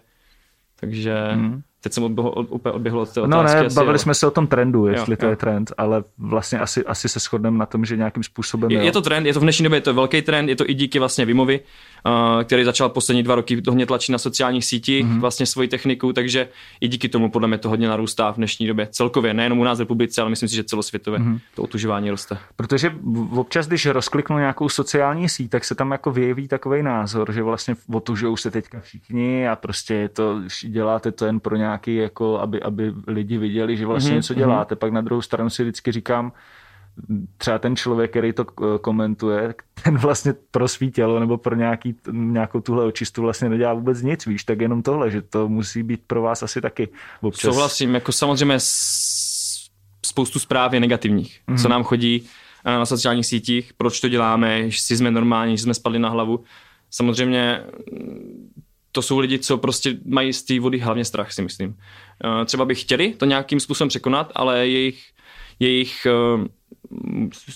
takže 0.79 1.15
mm. 1.35 1.61
Teď 1.83 1.93
jsem 1.93 2.03
odběhl, 2.03 2.33
úplně 2.49 2.73
odběhl 2.73 2.99
od 2.99 3.09
té 3.13 3.21
otázky. 3.21 3.31
No 3.31 3.43
ne, 3.43 3.65
asi, 3.65 3.75
bavili 3.75 3.89
ale... 3.89 3.99
jsme 3.99 4.13
se 4.13 4.27
o 4.27 4.31
tom 4.31 4.47
trendu, 4.47 4.87
jestli 4.87 5.13
jo, 5.13 5.17
to 5.17 5.25
jo. 5.25 5.29
je 5.29 5.35
trend, 5.35 5.71
ale 5.77 6.03
vlastně 6.17 6.59
asi, 6.59 6.85
asi 6.85 7.09
se 7.09 7.19
shodneme 7.19 7.57
na 7.57 7.65
tom, 7.65 7.85
že 7.85 7.97
nějakým 7.97 8.23
způsobem... 8.23 8.71
Je, 8.71 8.83
je 8.83 8.91
to 8.91 9.01
trend, 9.01 9.25
je 9.25 9.33
to 9.33 9.39
v 9.39 9.43
dnešní 9.43 9.63
době 9.63 9.77
je 9.77 9.81
to 9.81 9.93
velký 9.93 10.21
trend, 10.21 10.49
je 10.49 10.55
to 10.55 10.69
i 10.69 10.73
díky 10.73 10.99
vlastně 10.99 11.25
Vimovi, 11.25 11.59
uh, 12.05 12.43
který 12.43 12.63
začal 12.63 12.89
poslední 12.89 13.23
dva 13.23 13.35
roky 13.35 13.61
hodně 13.67 13.85
tlačit 13.85 14.11
na 14.11 14.17
sociálních 14.17 14.65
sítích, 14.65 15.05
mm-hmm. 15.05 15.19
vlastně 15.19 15.45
svoji 15.45 15.67
techniku, 15.67 16.13
takže 16.13 16.47
i 16.81 16.87
díky 16.87 17.09
tomu 17.09 17.31
podle 17.31 17.47
mě 17.47 17.57
to 17.57 17.69
hodně 17.69 17.87
narůstá 17.87 18.31
v 18.31 18.35
dnešní 18.35 18.67
době. 18.67 18.87
Celkově, 18.91 19.33
nejenom 19.33 19.59
u 19.59 19.63
nás 19.63 19.77
v 19.77 19.81
republice, 19.81 20.21
ale 20.21 20.29
myslím 20.29 20.49
si, 20.49 20.55
že 20.55 20.63
celosvětově 20.63 21.19
mm-hmm. 21.19 21.39
to 21.55 21.63
otužování 21.63 22.09
roste. 22.09 22.37
Protože 22.55 22.93
občas, 23.35 23.67
když 23.67 23.85
rozkliknu 23.85 24.37
nějakou 24.37 24.69
sociální 24.69 25.29
síť, 25.29 25.51
tak 25.51 25.65
se 25.65 25.75
tam 25.75 25.91
jako 25.91 26.11
vyjeví 26.11 26.47
takový 26.47 26.83
názor, 26.83 27.31
že 27.31 27.43
vlastně 27.43 27.75
otužují 27.93 28.37
se 28.37 28.51
teďka 28.51 28.79
všichni 28.79 29.47
a 29.47 29.55
prostě 29.55 29.93
je 29.93 30.09
to, 30.09 30.41
děláte 30.63 31.11
to 31.11 31.25
jen 31.25 31.39
pro 31.39 31.57
nějaký 31.71 31.95
jako 31.95 32.39
aby, 32.39 32.61
aby 32.61 32.93
lidi 33.07 33.37
viděli, 33.37 33.77
že 33.77 33.85
vlastně 33.85 34.11
mm-hmm. 34.11 34.15
něco 34.15 34.33
děláte. 34.33 34.75
Pak 34.75 34.91
na 34.91 35.01
druhou 35.01 35.21
stranu 35.21 35.49
si 35.49 35.63
vždycky 35.63 35.91
říkám, 35.91 36.31
třeba 37.37 37.59
ten 37.59 37.75
člověk, 37.75 38.11
který 38.11 38.33
to 38.33 38.45
komentuje, 38.81 39.55
ten 39.83 39.97
vlastně 39.97 40.33
pro 40.51 40.67
svý 40.67 40.91
tělo 40.91 41.19
nebo 41.19 41.37
pro 41.37 41.55
nějaký, 41.55 41.95
nějakou 42.11 42.61
tuhle 42.61 42.85
očistu 42.85 43.21
vlastně 43.21 43.49
nedělá 43.49 43.73
vůbec 43.73 44.01
nic, 44.01 44.25
víš, 44.25 44.43
tak 44.43 44.61
jenom 44.61 44.83
tohle, 44.83 45.11
že 45.11 45.21
to 45.21 45.49
musí 45.49 45.83
být 45.83 46.01
pro 46.07 46.21
vás 46.21 46.43
asi 46.43 46.61
taky 46.61 46.89
občas. 47.21 47.53
Souhlasím, 47.53 47.93
jako 47.93 48.11
samozřejmě 48.11 48.55
spoustu 50.05 50.39
zpráv 50.39 50.73
je 50.73 50.79
negativních, 50.79 51.41
mm-hmm. 51.47 51.57
co 51.57 51.61
mhm. 51.61 51.71
nám 51.71 51.83
chodí 51.83 52.23
eh, 52.65 52.71
na 52.71 52.85
sociálních 52.85 53.25
sítích, 53.25 53.73
proč 53.77 53.99
to 53.99 54.09
děláme, 54.09 54.59
jestli 54.59 54.97
jsme 54.97 55.11
normální, 55.11 55.57
že 55.57 55.63
jsme 55.63 55.73
spadli 55.73 55.99
na 55.99 56.09
hlavu. 56.09 56.43
Samozřejmě 56.89 57.63
to 58.91 59.01
jsou 59.01 59.19
lidi, 59.19 59.39
co 59.39 59.57
prostě 59.57 59.97
mají 60.05 60.33
z 60.33 60.43
té 60.43 60.59
vody 60.59 60.79
hlavně 60.79 61.05
strach, 61.05 61.31
si 61.31 61.41
myslím. 61.41 61.77
Eh, 62.41 62.45
třeba 62.45 62.65
by 62.65 62.75
chtěli 62.75 63.13
to 63.13 63.25
nějakým 63.25 63.59
způsobem 63.59 63.89
překonat, 63.89 64.31
ale 64.35 64.67
jejich, 64.67 65.03
jejich 65.59 66.07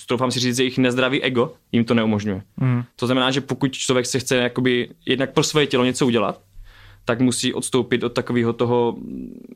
troufám 0.07 0.31
si 0.31 0.39
říct, 0.39 0.59
jejich 0.59 0.77
nezdravý 0.77 1.21
ego 1.21 1.53
jim 1.71 1.85
to 1.85 1.93
neumožňuje. 1.93 2.41
Mm. 2.57 2.83
To 2.95 3.05
znamená, 3.05 3.31
že 3.31 3.41
pokud 3.41 3.73
člověk 3.73 4.05
se 4.05 4.19
chce 4.19 4.35
jakoby 4.35 4.89
jednak 5.05 5.33
pro 5.33 5.43
svoje 5.43 5.67
tělo 5.67 5.85
něco 5.85 6.05
udělat, 6.05 6.41
tak 7.05 7.19
musí 7.19 7.53
odstoupit 7.53 8.03
od 8.03 8.09
takového 8.09 8.53
toho, 8.53 8.95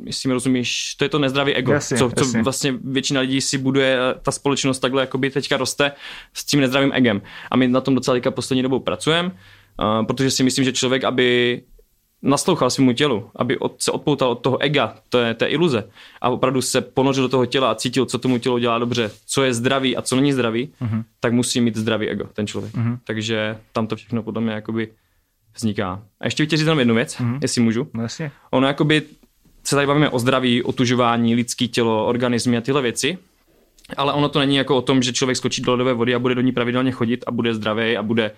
jestli 0.04 0.28
mi 0.28 0.34
rozumíš, 0.34 0.96
to 0.96 1.06
je 1.06 1.10
to 1.10 1.20
nezdravý 1.20 1.54
ego, 1.54 1.72
jasně, 1.72 1.98
co, 1.98 2.12
co 2.16 2.24
jasně. 2.24 2.44
vlastně 2.44 2.74
většina 2.84 3.22
lidí 3.22 3.42
si 3.42 3.58
buduje, 3.58 3.98
ta 4.22 4.32
společnost 4.32 4.80
takhle 4.80 5.02
jakoby 5.02 5.30
teďka 5.30 5.58
roste 5.58 5.92
s 6.34 6.46
tím 6.46 6.60
nezdravým 6.60 6.92
egem. 6.94 7.22
A 7.52 7.58
my 7.58 7.68
na 7.68 7.82
tom 7.82 7.96
docela 7.96 8.16
teďka 8.16 8.32
poslední 8.32 8.64
dobou 8.64 8.80
pracujeme 8.80 9.32
Uh, 9.82 10.06
protože 10.06 10.32
si 10.32 10.44
myslím, 10.44 10.66
že 10.66 10.74
člověk, 10.74 11.04
aby 11.04 11.62
naslouchal 12.22 12.70
svému 12.70 12.94
tělu, 12.94 13.30
aby 13.36 13.58
od, 13.58 13.82
se 13.82 13.92
odpoutal 13.92 14.32
od 14.32 14.36
toho 14.36 14.62
ega, 14.62 14.96
to 15.10 15.20
je 15.20 15.34
té 15.34 15.46
iluze, 15.46 15.90
a 16.22 16.30
opravdu 16.30 16.62
se 16.62 16.82
ponořil 16.82 17.24
do 17.24 17.30
toho 17.30 17.46
těla 17.46 17.72
a 17.72 17.76
cítil, 17.76 18.06
co 18.06 18.18
tomu 18.18 18.38
tělu 18.38 18.58
dělá 18.58 18.80
dobře, 18.80 19.12
co 19.28 19.44
je 19.44 19.54
zdravý 19.54 19.98
a 19.98 20.02
co 20.02 20.16
není 20.16 20.34
zdravý, 20.34 20.70
uh-huh. 20.82 21.04
tak 21.20 21.34
musí 21.34 21.62
mít 21.62 21.78
zdravý 21.78 22.10
ego, 22.10 22.30
ten 22.34 22.48
člověk. 22.48 22.74
Uh-huh. 22.74 22.98
Takže 23.04 23.58
tam 23.74 23.88
to 23.88 23.96
všechno 23.96 24.24
podle 24.24 24.42
mě 24.42 24.52
jakoby 24.52 24.92
vzniká. 25.56 26.04
A 26.20 26.26
ještě 26.26 26.44
bych 26.44 26.50
říct 26.50 26.60
jenom 26.60 26.80
jednu 26.80 26.96
věc, 26.96 27.16
uh-huh. 27.16 27.40
jestli 27.42 27.62
můžu. 27.62 27.88
No 27.94 28.04
jasně. 28.04 28.32
Ono 28.52 28.68
jakoby 28.68 29.02
se 29.64 29.76
tady 29.76 29.88
bavíme 29.88 30.10
o 30.10 30.20
zdraví, 30.20 30.64
otužování, 30.64 31.36
lidský 31.36 31.68
tělo, 31.68 32.06
organismy 32.06 32.58
a 32.58 32.62
tyhle 32.62 32.82
věci, 32.82 33.18
ale 33.98 34.14
ono 34.14 34.30
to 34.30 34.40
není 34.40 34.56
jako 34.56 34.78
o 34.78 34.82
tom, 34.82 35.02
že 35.02 35.14
člověk 35.14 35.38
skočí 35.38 35.62
do 35.62 35.72
ledové 35.72 35.94
vody 35.94 36.16
a 36.16 36.20
bude 36.20 36.36
do 36.36 36.42
ní 36.42 36.52
pravidelně 36.52 36.92
chodit 36.92 37.24
a 37.28 37.32
bude 37.32 37.54
zdravý 37.54 37.98
a 37.98 38.04
bude 38.04 38.32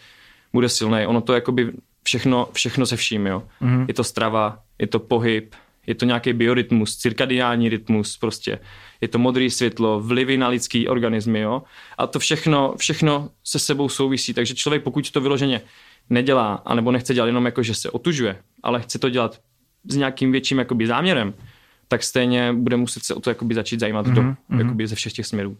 bude 0.54 0.70
silný. 0.70 1.06
Ono 1.06 1.22
to 1.22 1.34
jakoby 1.34 1.72
všechno, 2.04 2.48
všechno 2.54 2.86
se 2.86 2.96
vším, 2.96 3.28
jo. 3.28 3.44
Mm-hmm. 3.62 3.86
Je 3.88 3.94
to 3.94 4.04
strava, 4.04 4.60
je 4.80 4.88
to 4.88 5.00
pohyb, 5.00 5.56
je 5.88 5.96
to 5.96 6.06
nějaký 6.06 6.34
biorytmus, 6.34 6.98
cirkadiální 6.98 7.70
rytmus 7.70 8.18
prostě. 8.18 8.60
Je 9.02 9.08
to 9.08 9.20
modré 9.20 9.50
světlo, 9.50 10.00
vlivy 10.00 10.38
na 10.38 10.48
lidský 10.48 10.88
organismy, 10.88 11.40
jo. 11.40 11.64
A 11.98 12.08
to 12.08 12.20
všechno, 12.20 12.74
všechno 12.78 13.30
se 13.44 13.60
sebou 13.60 13.90
souvisí, 13.90 14.34
takže 14.34 14.56
člověk 14.56 14.84
pokud 14.84 15.12
to 15.12 15.22
vyloženě 15.22 15.62
nedělá, 16.10 16.54
anebo 16.66 16.92
nechce 16.92 17.14
dělat 17.14 17.28
jenom 17.28 17.46
jako, 17.46 17.64
že 17.64 17.74
se 17.74 17.90
otužuje, 17.90 18.38
ale 18.64 18.82
chce 18.82 19.00
to 19.00 19.10
dělat 19.10 19.40
s 19.90 19.96
nějakým 19.96 20.32
větším 20.32 20.60
jakoby 20.60 20.88
záměrem, 20.88 21.34
tak 21.88 22.04
stejně 22.04 22.54
bude 22.54 22.78
muset 22.78 23.04
se 23.04 23.14
o 23.14 23.20
to 23.20 23.30
jakoby 23.30 23.56
začít 23.56 23.80
zajímat 23.80 24.08
mm-hmm. 24.08 24.14
do, 24.14 24.22
mhm, 24.22 24.36
mhm. 24.50 24.60
jakoby 24.60 24.88
ze 24.88 24.96
všech 24.96 25.14
těch 25.14 25.26
směrů. 25.26 25.58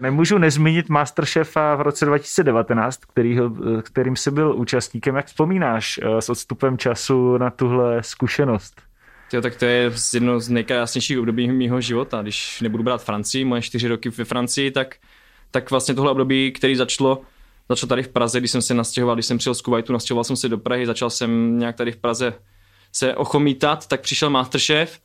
Nemůžu 0.00 0.38
nezmínit 0.38 0.88
Masterchefa 0.88 1.76
v 1.76 1.80
roce 1.80 2.04
2019, 2.06 2.96
kterýho, 2.96 3.50
kterým 3.82 4.16
jsi 4.16 4.30
byl 4.30 4.56
účastníkem. 4.56 5.16
Jak 5.16 5.26
vzpomínáš 5.26 6.00
eh, 6.02 6.22
s 6.22 6.28
odstupem 6.28 6.78
času 6.78 7.38
na 7.38 7.50
tuhle 7.50 8.02
zkušenost? 8.02 8.82
Jo, 9.32 9.40
tak 9.40 9.56
to 9.56 9.64
je 9.64 9.92
jedno 10.14 10.40
z 10.40 10.48
nejkrásnějších 10.48 11.18
období 11.18 11.52
mého 11.52 11.80
života. 11.80 12.22
Když 12.22 12.60
nebudu 12.60 12.82
brát 12.84 13.04
Francii, 13.04 13.44
moje 13.44 13.62
čtyři 13.62 13.88
roky 13.88 14.08
ve 14.10 14.24
Francii, 14.24 14.70
tak, 14.70 14.96
tak 15.50 15.70
vlastně 15.70 15.94
tohle 15.94 16.10
období, 16.10 16.52
který 16.52 16.76
začalo, 16.76 17.22
začalo 17.68 17.88
tady 17.88 18.02
v 18.02 18.08
Praze, 18.08 18.38
když 18.38 18.50
jsem 18.50 18.62
se 18.62 18.74
nastěhoval, 18.74 19.16
když 19.16 19.26
jsem 19.26 19.38
přijel 19.38 19.54
z 19.54 19.62
Kuwaitu, 19.62 19.92
nastěhoval 19.92 20.24
jsem 20.24 20.36
se 20.36 20.48
do 20.48 20.58
Prahy, 20.58 20.86
začal 20.86 21.10
jsem 21.10 21.58
nějak 21.58 21.76
tady 21.76 21.92
v 21.92 21.96
Praze 21.96 22.34
se 22.92 23.14
ochomítat, 23.14 23.86
tak 23.86 24.00
přišel 24.00 24.30
Masterchef, 24.30 25.00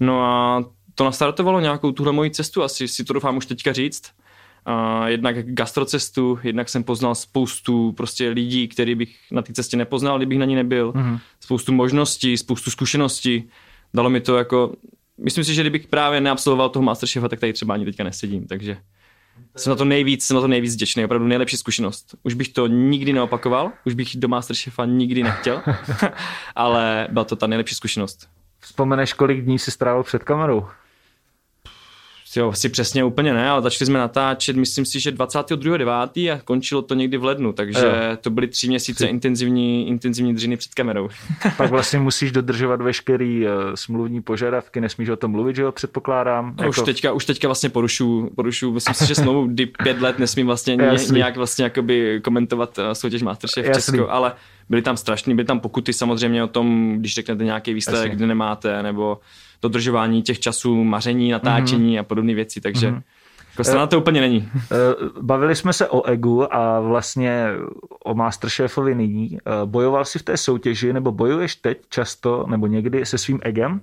no 0.00 0.24
a 0.24 0.64
to 0.94 1.04
nastartovalo 1.04 1.60
nějakou 1.60 1.92
tuhle 1.92 2.12
moji 2.12 2.30
cestu, 2.30 2.62
asi 2.62 2.88
si 2.88 3.04
to 3.04 3.12
doufám 3.12 3.36
už 3.36 3.46
teďka 3.46 3.72
říct. 3.72 4.12
Uh, 4.68 5.06
jednak 5.06 5.54
gastrocestu, 5.54 6.38
jednak 6.42 6.68
jsem 6.68 6.84
poznal 6.84 7.14
spoustu 7.14 7.92
prostě 7.92 8.28
lidí, 8.28 8.68
který 8.68 8.94
bych 8.94 9.16
na 9.30 9.42
té 9.42 9.52
cestě 9.52 9.76
nepoznal, 9.76 10.16
kdybych 10.16 10.38
na 10.38 10.44
ní 10.44 10.54
nebyl. 10.54 10.92
Mm-hmm. 10.92 11.20
Spoustu 11.40 11.72
možností, 11.72 12.36
spoustu 12.36 12.70
zkušeností. 12.70 13.48
Dalo 13.94 14.10
mi 14.10 14.20
to 14.20 14.36
jako... 14.36 14.74
Myslím 15.18 15.44
si, 15.44 15.54
že 15.54 15.62
kdybych 15.62 15.86
právě 15.86 16.20
neabsolvoval 16.20 16.68
toho 16.68 16.82
Masterchefa, 16.82 17.28
tak 17.28 17.40
tady 17.40 17.52
třeba 17.52 17.74
ani 17.74 17.84
teďka 17.84 18.04
nesedím, 18.04 18.46
takže 18.46 18.76
jsem 19.56 19.70
na 19.70 19.76
to 19.76 19.84
nejvíc, 19.84 20.24
jsem 20.24 20.34
na 20.34 20.40
to 20.40 20.48
nejvíc 20.48 20.74
vděčný, 20.74 21.04
opravdu 21.04 21.26
nejlepší 21.26 21.56
zkušenost. 21.56 22.14
Už 22.22 22.34
bych 22.34 22.48
to 22.48 22.66
nikdy 22.66 23.12
neopakoval, 23.12 23.72
už 23.84 23.94
bych 23.94 24.16
do 24.16 24.28
Masterchefa 24.28 24.84
nikdy 24.84 25.22
nechtěl, 25.22 25.62
ale 26.54 27.08
byla 27.10 27.24
to 27.24 27.36
ta 27.36 27.46
nejlepší 27.46 27.74
zkušenost. 27.74 28.28
Vzpomeneš, 28.60 29.12
kolik 29.12 29.44
dní 29.44 29.58
jsi 29.58 29.70
strávil 29.70 30.02
před 30.02 30.24
kamerou? 30.24 30.66
Jo, 32.36 32.52
si 32.52 32.68
přesně 32.68 33.04
úplně 33.04 33.34
ne, 33.34 33.50
ale 33.50 33.62
začali 33.62 33.86
jsme 33.86 33.98
natáčet, 33.98 34.56
myslím 34.56 34.84
si, 34.84 35.00
že 35.00 35.10
22.9. 35.10 36.32
a 36.32 36.40
končilo 36.44 36.82
to 36.82 36.94
někdy 36.94 37.16
v 37.16 37.24
lednu, 37.24 37.52
takže 37.52 37.86
jo. 37.86 38.16
to 38.20 38.30
byly 38.30 38.48
tři 38.48 38.68
měsíce 38.68 39.06
intenzivní, 39.06 39.88
intenzivní 39.88 40.34
dřiny 40.34 40.56
před 40.56 40.74
kamerou. 40.74 41.08
Pak 41.56 41.70
vlastně 41.70 41.98
musíš 41.98 42.32
dodržovat 42.32 42.82
veškerý 42.82 43.44
uh, 43.44 43.50
smluvní 43.74 44.22
požadavky, 44.22 44.80
nesmíš 44.80 45.08
o 45.08 45.16
tom 45.16 45.30
mluvit, 45.30 45.56
že 45.56 45.62
jo, 45.62 45.72
předpokládám. 45.72 46.54
Jako... 46.58 46.68
Už, 46.68 46.80
teďka, 46.84 47.12
už 47.12 47.24
teďka 47.24 47.48
vlastně 47.48 47.68
porušu, 47.68 48.30
porušu 48.36 48.72
myslím 48.72 48.94
si, 48.94 49.06
že 49.06 49.14
smlouvu 49.14 49.46
kdy 49.46 49.66
pět 49.66 50.00
let 50.00 50.18
nesmím 50.18 50.46
vlastně 50.46 50.76
Jasný. 50.80 51.16
nějak 51.16 51.36
vlastně 51.36 51.64
jakoby 51.64 52.20
komentovat 52.24 52.78
uh, 52.78 52.84
soutěž 52.92 53.22
Masterchef 53.22 53.66
v 53.66 53.74
Česku, 53.74 54.10
ale 54.10 54.32
byly 54.68 54.82
tam 54.82 54.96
strašný, 54.96 55.34
byly 55.34 55.46
tam 55.46 55.60
pokuty 55.60 55.92
samozřejmě 55.92 56.44
o 56.44 56.46
tom, 56.46 56.96
když 56.98 57.14
řeknete 57.14 57.44
nějaký 57.44 57.74
výsledek, 57.74 58.12
kde 58.12 58.26
nemáte, 58.26 58.82
nebo 58.82 59.18
dodržování 59.62 60.22
těch 60.22 60.40
časů, 60.40 60.84
maření, 60.84 61.30
natáčení 61.30 61.96
mm-hmm. 61.96 62.00
a 62.00 62.02
podobné 62.02 62.34
věci, 62.34 62.60
takže 62.60 62.90
mm-hmm. 62.90 63.02
Jako 63.58 63.78
na 63.78 63.86
to 63.86 63.98
úplně 63.98 64.20
není. 64.20 64.48
Eh, 64.56 64.66
bavili 65.20 65.56
jsme 65.56 65.72
se 65.72 65.88
o 65.88 66.04
egu 66.04 66.54
a 66.54 66.80
vlastně 66.80 67.46
o 68.04 68.14
Masterchefovi 68.14 68.94
nyní. 68.94 69.38
Eh, 69.38 69.50
bojoval 69.64 70.04
jsi 70.04 70.18
v 70.18 70.22
té 70.22 70.36
soutěži 70.36 70.92
nebo 70.92 71.12
bojuješ 71.12 71.56
teď 71.56 71.78
často 71.88 72.46
nebo 72.48 72.66
někdy 72.66 73.06
se 73.06 73.18
svým 73.18 73.38
egem? 73.42 73.80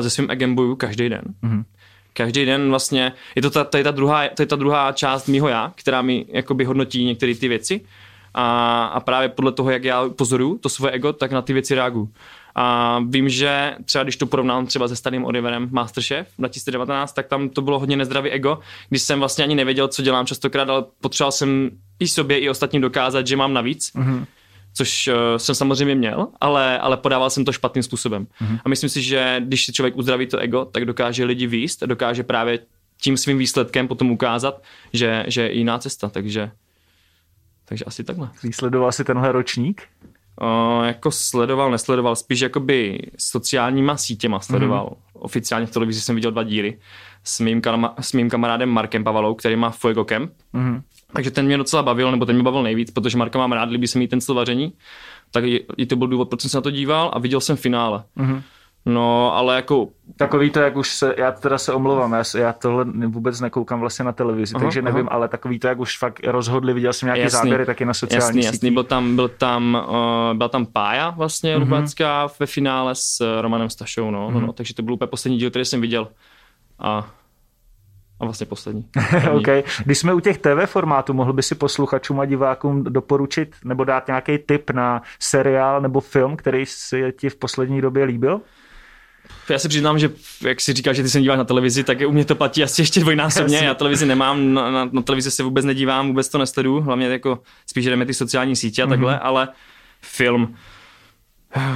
Se 0.00 0.10
svým 0.10 0.30
egem 0.30 0.54
bojuju 0.54 0.76
každý 0.76 1.08
den. 1.08 1.22
Mm-hmm. 1.42 1.64
Každý 2.12 2.44
den 2.44 2.68
vlastně, 2.68 3.12
je 3.36 3.42
to 3.42 3.50
ta, 3.50 3.78
je 3.78 3.84
ta, 3.84 3.90
druhá, 3.90 4.22
je 4.22 4.46
ta 4.46 4.56
druhá 4.56 4.92
část 4.92 5.26
mýho 5.26 5.48
já, 5.48 5.72
která 5.76 6.02
mi 6.02 6.26
jakoby 6.28 6.64
hodnotí 6.64 7.04
některé 7.04 7.34
ty 7.34 7.48
věci 7.48 7.80
a, 8.34 8.84
a 8.84 9.00
právě 9.00 9.28
podle 9.28 9.52
toho, 9.52 9.70
jak 9.70 9.84
já 9.84 10.08
pozoruju 10.08 10.58
to 10.58 10.68
svoje 10.68 10.92
ego, 10.92 11.12
tak 11.12 11.32
na 11.32 11.42
ty 11.42 11.52
věci 11.52 11.74
reaguju. 11.74 12.12
A 12.54 12.98
vím, 13.08 13.28
že 13.28 13.74
třeba 13.84 14.04
když 14.04 14.16
to 14.16 14.26
porovnám 14.26 14.66
třeba 14.66 14.88
se 14.88 14.96
starým 14.96 15.24
Oliverem 15.24 15.68
Masterchef 15.72 16.28
2019, 16.38 17.12
tak 17.12 17.26
tam 17.26 17.48
to 17.48 17.62
bylo 17.62 17.78
hodně 17.78 17.96
nezdravý 17.96 18.30
ego, 18.30 18.58
když 18.88 19.02
jsem 19.02 19.18
vlastně 19.18 19.44
ani 19.44 19.54
nevěděl, 19.54 19.88
co 19.88 20.02
dělám 20.02 20.26
častokrát, 20.26 20.68
ale 20.68 20.84
potřeboval 21.00 21.32
jsem 21.32 21.70
i 22.00 22.08
sobě, 22.08 22.38
i 22.38 22.50
ostatním 22.50 22.82
dokázat, 22.82 23.26
že 23.26 23.36
mám 23.36 23.52
navíc. 23.52 23.90
Mm-hmm 23.96 24.26
což 24.74 25.08
uh, 25.08 25.14
jsem 25.36 25.54
samozřejmě 25.54 25.94
měl, 25.94 26.28
ale, 26.40 26.78
ale 26.78 26.96
podával 26.96 27.30
jsem 27.30 27.44
to 27.44 27.52
špatným 27.52 27.82
způsobem. 27.82 28.26
Mm-hmm. 28.26 28.60
A 28.64 28.68
myslím 28.68 28.90
si, 28.90 29.02
že 29.02 29.40
když 29.44 29.66
si 29.66 29.72
člověk 29.72 29.96
uzdraví 29.96 30.26
to 30.26 30.38
ego, 30.38 30.64
tak 30.64 30.84
dokáže 30.84 31.24
lidi 31.24 31.46
výst 31.46 31.82
a 31.82 31.86
dokáže 31.86 32.22
právě 32.22 32.58
tím 33.00 33.16
svým 33.16 33.38
výsledkem 33.38 33.88
potom 33.88 34.10
ukázat, 34.10 34.62
že, 34.92 35.24
že 35.26 35.42
je 35.42 35.52
jiná 35.52 35.78
cesta, 35.78 36.08
takže, 36.08 36.50
takže 37.64 37.84
asi 37.84 38.04
takhle. 38.04 38.30
Sledoval 38.50 38.92
jsi 38.92 39.04
tenhle 39.04 39.32
ročník? 39.32 39.82
Uh, 40.42 40.84
jako 40.86 41.10
sledoval, 41.10 41.70
nesledoval, 41.70 42.16
spíš 42.16 42.40
jakoby 42.40 42.98
sociálníma 43.18 43.96
sítěma 43.96 44.40
sledoval. 44.40 44.86
Mm-hmm. 44.86 45.20
Oficiálně 45.20 45.66
v 45.66 45.70
televizi 45.70 46.00
jsem 46.00 46.14
viděl 46.14 46.30
dva 46.30 46.42
díly 46.42 46.78
s 47.24 47.40
mým, 47.40 47.60
kam- 47.60 47.94
s 48.00 48.12
mým 48.12 48.30
kamarádem 48.30 48.68
Markem 48.68 49.04
Pavalou, 49.04 49.34
který 49.34 49.56
má 49.56 49.70
Fuego 49.70 50.04
Camp. 50.04 50.30
Mm-hmm. 50.54 50.82
Takže 51.12 51.30
ten 51.30 51.46
mě 51.46 51.56
docela 51.56 51.82
bavil, 51.82 52.10
nebo 52.10 52.26
ten 52.26 52.34
mě 52.34 52.42
bavil 52.42 52.62
nejvíc, 52.62 52.90
protože 52.90 53.18
Marka 53.18 53.38
mám 53.38 53.52
rád, 53.52 53.70
líbí 53.70 53.86
se 53.86 53.98
mi 53.98 54.08
ten 54.08 54.20
styl 54.20 54.34
vaření. 54.34 54.72
Tak 55.30 55.44
i 55.76 55.86
to 55.86 55.96
byl 55.96 56.06
důvod, 56.06 56.28
proč 56.28 56.40
jsem 56.40 56.50
se 56.50 56.56
na 56.56 56.60
to 56.60 56.70
díval 56.70 57.10
a 57.12 57.18
viděl 57.18 57.40
jsem 57.40 57.56
finále. 57.56 58.04
Mm-hmm. 58.16 58.42
No, 58.86 59.36
ale 59.36 59.56
jako... 59.56 59.88
Takový 60.16 60.50
to, 60.50 60.60
jak 60.60 60.76
už 60.76 60.94
se, 60.94 61.14
já 61.18 61.32
teda 61.32 61.58
se 61.58 61.72
omlouvám, 61.72 62.12
já, 62.12 62.22
já 62.38 62.52
tohle 62.52 62.84
vůbec 63.06 63.40
nekoukám 63.40 63.80
vlastně 63.80 64.04
na 64.04 64.12
televizi, 64.12 64.54
aha, 64.54 64.64
takže 64.64 64.82
nevím, 64.82 65.06
aha. 65.06 65.16
ale 65.16 65.28
takový 65.28 65.58
to, 65.58 65.68
jak 65.68 65.78
už 65.78 65.98
fakt 65.98 66.20
rozhodli, 66.26 66.74
viděl 66.74 66.92
jsem 66.92 67.06
nějaké 67.06 67.22
jasný, 67.22 67.38
záběry 67.38 67.66
taky 67.66 67.84
na 67.84 67.94
sociálních 67.94 68.22
jasný, 68.22 68.42
sítích. 68.42 68.54
Jasný, 68.54 68.70
byl 68.70 68.84
tam, 68.84 69.16
byl 69.16 69.28
tam, 69.28 69.86
uh, 69.88 70.36
byla 70.36 70.48
tam 70.48 70.66
Pája 70.66 71.10
vlastně, 71.10 71.56
mm-hmm. 71.56 71.60
Rubacká 71.60 72.28
ve 72.40 72.46
finále 72.46 72.94
s 72.94 73.40
Romanem 73.40 73.70
Stašou, 73.70 74.10
no, 74.10 74.28
mm-hmm. 74.28 74.34
no, 74.34 74.40
no, 74.40 74.52
takže 74.52 74.74
to 74.74 74.82
byl 74.82 74.94
úplně 74.94 75.08
poslední 75.08 75.38
díl, 75.38 75.50
který 75.50 75.64
jsem 75.64 75.80
viděl. 75.80 76.08
A 76.78 77.10
a 78.20 78.24
vlastně 78.24 78.46
poslední. 78.46 78.88
okay. 79.32 79.62
Když 79.84 79.98
jsme 79.98 80.14
u 80.14 80.20
těch 80.20 80.38
TV 80.38 80.66
formátů, 80.66 81.14
mohl 81.14 81.32
by 81.32 81.42
si 81.42 81.54
posluchačům 81.54 82.20
a 82.20 82.24
divákům 82.24 82.84
doporučit 82.84 83.56
nebo 83.64 83.84
dát 83.84 84.06
nějaký 84.06 84.38
tip 84.38 84.70
na 84.70 85.02
seriál 85.18 85.80
nebo 85.80 86.00
film, 86.00 86.36
který 86.36 86.66
si 86.66 87.12
ti 87.18 87.28
v 87.28 87.36
poslední 87.36 87.80
době 87.80 88.04
líbil? 88.04 88.40
Já 89.48 89.58
se 89.58 89.68
přiznám, 89.68 89.98
že 89.98 90.10
jak 90.46 90.60
si 90.60 90.72
říkal, 90.72 90.94
že 90.94 91.02
ty 91.02 91.08
se 91.08 91.20
díváš 91.20 91.38
na 91.38 91.44
televizi, 91.44 91.84
tak 91.84 91.98
u 92.06 92.12
mě 92.12 92.24
to 92.24 92.34
platí 92.34 92.62
asi 92.62 92.82
ještě 92.82 93.00
dvojnásobně. 93.00 93.58
Já 93.58 93.74
televizi 93.74 94.06
nemám, 94.06 94.54
na, 94.54 94.70
na, 94.70 94.88
na 94.92 95.02
televizi 95.02 95.30
se 95.30 95.42
vůbec 95.42 95.64
nedívám, 95.64 96.08
vůbec 96.08 96.28
to 96.28 96.38
nesledu, 96.38 96.80
hlavně 96.80 97.06
jako 97.06 97.38
spíš 97.66 97.84
jdeme 97.84 98.06
ty 98.06 98.14
sociální 98.14 98.56
sítě 98.56 98.82
a 98.82 98.86
mm-hmm. 98.86 98.88
takhle, 98.88 99.18
ale 99.18 99.48
film, 100.02 100.54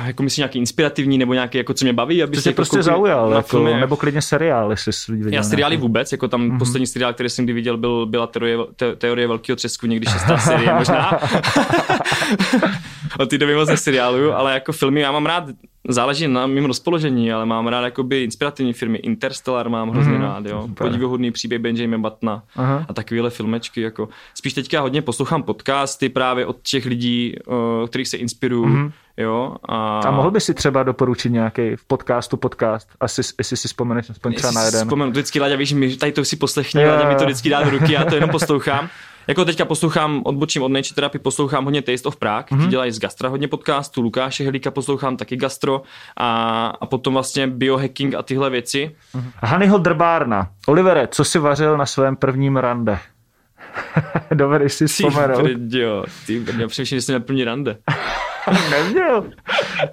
jako 0.04 0.22
myslím 0.22 0.42
nějaký 0.42 0.58
inspirativní 0.58 1.18
nebo 1.18 1.34
nějaký, 1.34 1.58
jako 1.58 1.74
co 1.74 1.84
mě 1.84 1.92
baví. 1.92 2.22
Aby 2.22 2.36
co 2.36 2.42
tě 2.42 2.48
jako 2.48 2.56
prostě 2.56 2.82
zaujal, 2.82 3.32
jako, 3.32 3.48
filmy. 3.48 3.80
nebo 3.80 3.96
klidně 3.96 4.22
seriál, 4.22 4.70
jestli 4.70 4.92
jsi 4.92 5.12
viděl. 5.12 5.32
Já 5.32 5.42
seriály 5.42 5.72
nějaký. 5.72 5.82
vůbec, 5.82 6.12
jako 6.12 6.28
tam 6.28 6.50
mm-hmm. 6.50 6.58
poslední 6.58 6.86
seriál, 6.86 7.12
který 7.12 7.28
jsem 7.28 7.44
kdy 7.44 7.52
viděl, 7.52 7.76
byl, 7.76 8.06
byla 8.06 8.26
teorie, 8.26 8.58
te, 8.76 8.96
teorie 8.96 9.28
velkého 9.28 9.56
třesku, 9.56 9.86
někdy 9.86 10.06
šestá 10.06 10.38
série 10.38 10.74
možná. 10.74 11.10
Od 13.18 13.30
té 13.30 13.38
doby 13.38 13.54
moc 13.54 13.68
seriálu, 13.74 14.32
ale 14.32 14.54
jako 14.54 14.72
filmy 14.72 15.00
já 15.00 15.12
mám 15.12 15.26
rád, 15.26 15.44
záleží 15.88 16.28
na 16.28 16.46
mým 16.46 16.64
rozpoložení, 16.64 17.32
ale 17.32 17.46
mám 17.46 17.66
rád 17.66 17.84
jakoby 17.84 18.24
inspirativní 18.24 18.72
filmy. 18.72 18.98
Interstellar 18.98 19.68
mám 19.68 19.90
hrozně 19.90 20.12
mm, 20.12 20.22
rád, 20.22 20.46
jo. 20.46 20.68
Podivuhodný 20.74 21.30
příběh 21.30 21.60
Benjamina 21.60 22.10
Buttona 22.10 22.42
Aha. 22.56 22.86
a 22.88 22.92
takovéhle 22.92 23.30
filmečky, 23.30 23.80
jako. 23.80 24.08
Spíš 24.34 24.52
teďka 24.52 24.80
hodně 24.80 25.02
poslouchám 25.02 25.42
podcasty 25.42 26.08
právě 26.08 26.46
od 26.46 26.56
těch 26.62 26.86
lidí, 26.86 27.34
o 27.46 27.86
kterých 27.86 28.08
se 28.08 28.16
inspiruju, 28.16 28.66
mm. 28.66 28.92
jo. 29.16 29.56
A... 29.64 30.00
a 30.00 30.10
mohl 30.10 30.30
by 30.30 30.40
si 30.40 30.54
třeba 30.54 30.82
doporučit 30.82 31.30
nějaký 31.30 31.76
v 31.76 31.84
podcastu 31.84 32.36
podcast, 32.36 32.88
asi, 33.00 33.20
jestli 33.38 33.56
si 33.56 33.68
vzpomeneš 33.68 34.10
aspoň 34.10 34.34
třeba 34.34 34.52
na 34.52 34.62
jeden. 34.62 34.80
Vzpomenu, 34.80 35.10
vždycky 35.10 35.40
Láďa, 35.40 35.56
víš, 35.56 35.72
mi 35.72 35.96
tady 35.96 36.12
to 36.12 36.24
si 36.24 36.36
poslechni, 36.36 36.80
yeah. 36.80 37.08
mi 37.08 37.14
to 37.14 37.24
vždycky 37.24 37.50
dá 37.50 37.62
do 37.62 37.70
ruky, 37.70 37.92
já 37.92 38.04
to 38.04 38.14
jenom 38.14 38.30
poslouchám. 38.30 38.88
Jako 39.26 39.44
teďka 39.44 39.64
poslouchám, 39.64 40.22
odbočím 40.24 40.62
od 40.62 40.68
Nature 40.68 40.94
Therapy, 40.94 41.18
poslouchám 41.18 41.64
hodně 41.64 41.82
Taste 41.82 42.08
of 42.08 42.16
Prague, 42.16 42.46
mm-hmm. 42.58 42.68
dělají 42.68 42.92
z 42.92 42.98
gastra 42.98 43.28
hodně 43.28 43.48
podcastů, 43.48 44.02
Lukáše 44.02 44.44
Helíka 44.44 44.70
poslouchám 44.70 45.16
taky 45.16 45.36
gastro 45.36 45.82
a, 46.16 46.66
a 46.80 46.86
potom 46.86 47.14
vlastně 47.14 47.46
biohacking 47.46 48.14
a 48.14 48.22
tyhle 48.22 48.50
věci. 48.50 48.96
Mm-hmm. 49.14 49.30
Hanyho 49.36 49.78
Drbárna. 49.78 50.50
Olivere, 50.66 51.06
co 51.06 51.24
si 51.24 51.38
vařil 51.38 51.76
na 51.76 51.86
svém 51.86 52.16
prvním 52.16 52.56
rande? 52.56 52.98
Dovedeš 54.34 54.72
si 54.72 54.86
vzpomenout. 54.86 55.46
Ty 55.70 55.78
jo, 55.78 56.04
ty 56.26 56.42
já 56.58 56.68
přemýšlím, 56.68 56.98
že 56.98 57.02
jsi 57.02 57.20
první 57.20 57.44
rande. 57.44 57.76
Neměl. 58.70 59.24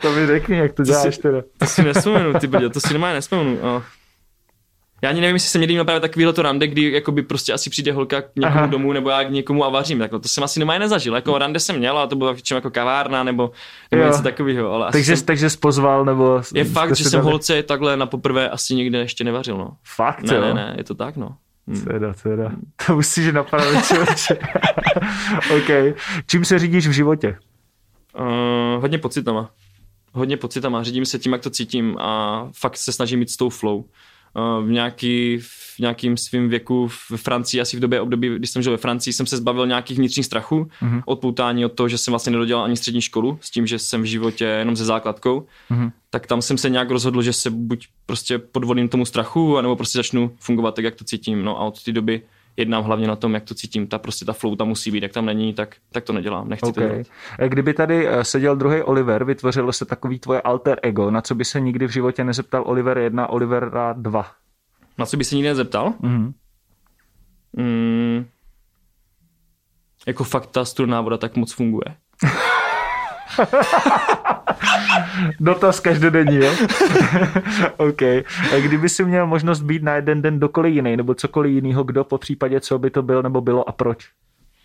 To 0.02 0.12
mi 0.12 0.28
řekni, 0.28 0.58
jak 0.58 0.72
to, 0.72 0.84
to 0.84 0.84
děláš 0.84 1.16
si, 1.16 1.22
teda. 1.22 1.42
To 1.58 1.66
si 1.66 1.84
nespomenu, 1.84 2.34
ty 2.34 2.48
brdě, 2.48 2.70
to 2.70 2.80
si 2.80 2.94
nemá 2.94 3.14
nespomenu. 3.14 3.58
Oh. 3.62 3.84
Já 5.04 5.10
ani 5.10 5.22
nevím, 5.22 5.36
jestli 5.36 5.50
jsem 5.50 5.62
někdy 5.62 5.74
měl 5.74 5.86
právě 5.86 6.00
takovýhle 6.00 6.34
to 6.34 6.42
rande, 6.42 6.68
kdy 6.68 6.92
jakoby 6.92 7.24
prostě 7.24 7.54
asi 7.54 7.70
přijde 7.70 7.92
holka 7.94 8.22
k 8.22 8.36
někomu 8.36 8.58
Aha. 8.58 8.66
domů 8.66 8.94
nebo 8.94 9.10
já 9.10 9.24
k 9.24 9.32
někomu 9.32 9.66
a 9.66 9.70
vařím. 9.70 10.00
Tak 10.00 10.12
to 10.12 10.22
jsem 10.26 10.44
asi 10.44 10.60
nemá 10.60 10.78
nezažil. 10.78 11.16
Jako 11.16 11.38
rande 11.38 11.60
jsem 11.60 11.78
měl, 11.78 11.98
a 11.98 12.08
to 12.08 12.16
bylo 12.16 12.34
většinou 12.34 12.58
jako 12.58 12.72
kavárna 12.72 13.24
nebo, 13.24 13.52
nebo 13.92 14.04
něco 14.04 14.24
takového. 14.24 14.72
Ale 14.72 14.92
takže, 14.92 15.18
jsem... 15.18 15.26
takže 15.26 15.50
jsi 15.50 15.58
pozval 15.58 16.06
nebo... 16.06 16.42
Je 16.54 16.64
fakt, 16.64 16.96
že 16.96 17.04
jsem 17.04 17.20
dali... 17.20 17.32
holce 17.32 17.64
takhle 17.64 17.98
na 17.98 18.06
poprvé 18.06 18.50
asi 18.50 18.76
nikde 18.76 18.98
ještě 18.98 19.24
nevařil. 19.24 19.58
No. 19.58 19.72
Fakt, 19.84 20.24
ne, 20.24 20.36
jo? 20.36 20.42
Ne, 20.42 20.54
ne, 20.54 20.74
je 20.78 20.84
to 20.84 20.96
tak, 20.96 21.18
no. 21.18 21.36
Hmm. 21.68 21.86
Teda, 21.86 22.14
teda. 22.24 22.52
To 22.86 22.96
musíš 22.96 23.34
napravit 23.34 23.86
člověče. 23.86 24.38
OK. 25.58 25.98
Čím 26.28 26.46
se 26.46 26.60
řídíš 26.60 26.88
v 26.88 26.92
životě? 26.92 27.38
Uh, 28.20 28.82
hodně 28.82 28.98
pocitama. 28.98 29.50
Hodně 30.14 30.38
pocitama. 30.38 30.84
Řídím 30.84 31.06
se 31.06 31.20
tím, 31.20 31.32
jak 31.32 31.42
to 31.42 31.50
cítím 31.50 31.98
a 32.00 32.50
fakt 32.60 32.78
se 32.78 32.92
snažím 32.92 33.20
mít 33.20 33.30
s 33.30 33.38
tou 33.38 33.50
flow. 33.50 33.84
V, 34.36 34.72
nějaký, 34.72 35.38
v 35.42 35.80
nějakým 35.80 36.18
svým 36.18 36.50
věku 36.50 36.88
v 36.88 37.12
Francii, 37.16 37.62
asi 37.62 37.78
v 37.78 37.80
době 37.80 38.02
období, 38.02 38.36
když 38.36 38.50
jsem 38.50 38.62
žil 38.62 38.72
ve 38.72 38.78
Francii, 38.78 39.14
jsem 39.14 39.26
se 39.26 39.38
zbavil 39.38 39.68
nějakých 39.68 39.98
vnitřních 39.98 40.26
strachů, 40.26 40.68
mm-hmm. 40.82 41.02
odpoutání 41.06 41.66
od 41.66 41.74
toho, 41.74 41.90
že 41.90 41.98
jsem 41.98 42.12
vlastně 42.12 42.32
nedodělal 42.32 42.64
ani 42.64 42.78
střední 42.78 43.02
školu, 43.02 43.38
s 43.42 43.52
tím, 43.52 43.68
že 43.68 43.80
jsem 43.80 44.02
v 44.02 44.06
životě 44.06 44.46
jenom 44.46 44.76
se 44.76 44.86
základkou, 44.86 45.46
mm-hmm. 45.72 45.92
tak 46.10 46.28
tam 46.28 46.42
jsem 46.42 46.58
se 46.58 46.70
nějak 46.70 46.92
rozhodl, 46.92 47.22
že 47.22 47.34
se 47.34 47.50
buď 47.50 47.88
prostě 48.06 48.40
podvolím 48.40 48.90
tomu 48.90 49.06
strachu, 49.06 49.58
anebo 49.58 49.76
prostě 49.76 50.00
začnu 50.00 50.32
fungovat 50.40 50.76
tak, 50.76 50.86
jak 50.86 50.96
to 50.96 51.04
cítím. 51.04 51.44
No 51.44 51.62
a 51.62 51.64
od 51.64 51.84
té 51.84 51.92
doby 51.92 52.22
jednám 52.58 52.84
hlavně 52.84 53.08
na 53.08 53.16
tom, 53.16 53.34
jak 53.34 53.44
to 53.44 53.56
cítím. 53.56 53.88
Ta 53.88 54.00
prostě 54.00 54.26
ta 54.26 54.34
flow 54.34 54.56
tam 54.56 54.68
musí 54.68 54.92
být, 54.92 55.04
jak 55.04 55.14
tam 55.14 55.26
není, 55.26 55.54
tak, 55.54 55.76
tak 55.92 56.04
to 56.04 56.14
nedělám, 56.14 56.50
nechci 56.50 56.66
okay. 56.66 56.88
to 56.88 56.94
dělat. 56.94 57.08
Eh, 57.40 57.50
kdyby 57.50 57.74
tady 57.74 58.08
eh, 58.08 58.24
seděl 58.24 58.56
druhý 58.56 58.82
Oliver, 58.82 59.24
vytvořilo 59.24 59.74
se 59.74 59.86
takový 59.86 60.20
tvoje 60.20 60.42
alter 60.42 60.80
ego, 60.84 61.12
na 61.12 61.22
co 61.22 61.36
by 61.36 61.46
se 61.46 61.60
nikdy 61.60 61.88
v 61.88 61.92
životě 61.92 62.24
nezeptal 62.24 62.64
Oliver 62.66 62.98
1, 62.98 63.28
Oliver 63.28 63.72
2? 63.94 64.32
Na 64.98 65.06
co 65.06 65.18
by 65.18 65.24
se 65.24 65.36
nikdy 65.36 65.50
nezeptal? 65.50 65.94
Mm-hmm. 66.02 66.34
Mm, 67.54 68.26
jako 70.08 70.24
fakt 70.24 70.48
ta 70.48 70.66
strunná 70.66 71.02
voda 71.02 71.18
tak 71.18 71.36
moc 71.36 71.54
funguje. 71.54 71.96
Dotaz 75.40 75.80
každodenní, 75.80 76.36
jo? 76.36 76.54
OK. 77.78 78.02
A 78.02 78.60
kdyby 78.62 78.90
si 78.90 79.06
měl 79.06 79.28
možnost 79.28 79.62
být 79.62 79.84
na 79.84 79.96
jeden 79.96 80.22
den 80.22 80.40
dokoliv 80.40 80.74
jiný, 80.74 80.98
nebo 80.98 81.14
cokoliv 81.14 81.52
jiného, 81.52 81.84
kdo 81.84 82.04
po 82.04 82.18
případě, 82.18 82.60
co 82.60 82.80
by 82.80 82.90
to 82.90 83.02
byl, 83.02 83.24
nebo 83.24 83.42
bylo 83.42 83.70
a 83.70 83.72
proč? 83.72 84.10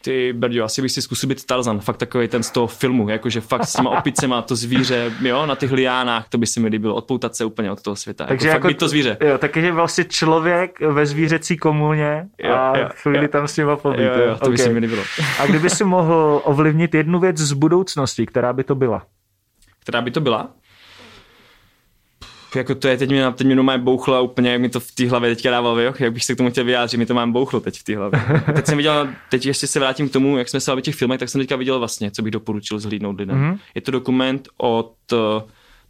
Ty, 0.06 0.32
Berdio, 0.32 0.64
asi 0.64 0.82
bych 0.82 0.92
si 0.92 1.02
zkusil 1.02 1.28
být 1.28 1.46
Tarzan, 1.46 1.80
fakt 1.80 1.96
takový 1.96 2.28
ten 2.28 2.42
z 2.42 2.50
toho 2.50 2.66
filmu, 2.66 3.08
jakože 3.08 3.40
fakt 3.40 3.64
s 3.64 3.72
těma 3.72 3.90
opicema, 3.90 4.42
to 4.42 4.56
zvíře, 4.56 5.12
jo, 5.20 5.46
na 5.46 5.54
těch 5.54 5.72
liánách, 5.72 6.28
to 6.28 6.38
by 6.38 6.46
si 6.46 6.60
mi 6.60 6.68
líbilo, 6.68 6.94
odpoutat 6.94 7.36
se 7.36 7.44
úplně 7.44 7.70
od 7.70 7.82
toho 7.82 7.96
světa, 7.96 8.26
Takže 8.26 8.48
jako, 8.48 8.56
jako 8.56 8.68
fakt 8.68 8.78
to 8.78 8.88
zvíře. 8.88 9.16
Jo, 9.20 9.38
takže 9.38 9.72
vlastně 9.72 10.04
člověk 10.04 10.80
ve 10.80 11.06
zvířecí 11.06 11.56
komuně 11.56 12.26
jo, 12.38 12.54
a 12.54 12.78
jo, 12.78 12.88
chvíli 12.92 13.22
jo. 13.22 13.28
tam 13.28 13.48
s 13.48 13.56
nima 13.56 13.76
pobít. 13.76 14.00
Jo, 14.00 14.22
jo, 14.26 14.34
to 14.34 14.40
okay. 14.40 14.50
by 14.50 14.58
si 14.58 14.72
mi 14.72 14.78
líbilo. 14.78 15.02
a 15.38 15.46
kdyby 15.46 15.70
si 15.70 15.84
mohl 15.84 16.40
ovlivnit 16.44 16.94
jednu 16.94 17.20
věc 17.20 17.36
z 17.36 17.52
budoucnosti, 17.52 18.26
která 18.26 18.52
by 18.52 18.64
to 18.64 18.74
byla? 18.74 19.02
Která 19.86 20.02
by 20.02 20.10
to 20.10 20.20
byla? 20.20 20.50
jako 22.54 22.74
to 22.74 22.88
je, 22.88 22.96
teď 22.96 23.10
mě, 23.10 23.32
teď 23.32 23.46
mě 23.46 23.56
má 23.56 23.78
bouchlo 23.78 24.22
úplně 24.22 24.50
jak 24.50 24.60
mi 24.60 24.68
to 24.68 24.80
v 24.80 24.92
té 24.92 25.08
hlavě 25.08 25.34
teďka 25.34 25.50
dávalo, 25.50 25.80
jo? 25.80 25.94
jak 25.98 26.12
bych 26.12 26.24
se 26.24 26.34
k 26.34 26.36
tomu 26.36 26.50
chtěl 26.50 26.64
vyjádřit, 26.64 26.96
mi 26.96 27.06
to 27.06 27.14
mám 27.14 27.32
bouchlo 27.32 27.60
teď 27.60 27.78
v 27.78 27.84
té 27.84 27.96
hlavě. 27.96 28.20
Teď 28.54 28.66
jsem 28.66 28.76
viděl, 28.76 29.08
teď 29.30 29.46
ještě 29.46 29.66
se 29.66 29.78
vrátím 29.78 30.08
k 30.08 30.12
tomu, 30.12 30.38
jak 30.38 30.48
jsme 30.48 30.60
se 30.60 30.74
v 30.74 30.80
těch 30.80 30.94
filmech, 30.94 31.20
tak 31.20 31.28
jsem 31.28 31.40
teďka 31.40 31.56
viděl 31.56 31.78
vlastně, 31.78 32.10
co 32.10 32.22
bych 32.22 32.30
doporučil 32.30 32.78
zhlídnout 32.78 33.20
lidem. 33.20 33.36
Mm-hmm. 33.36 33.58
Je 33.74 33.80
to 33.80 33.90
dokument 33.90 34.48
od 34.56 34.94
uh, 35.12 35.18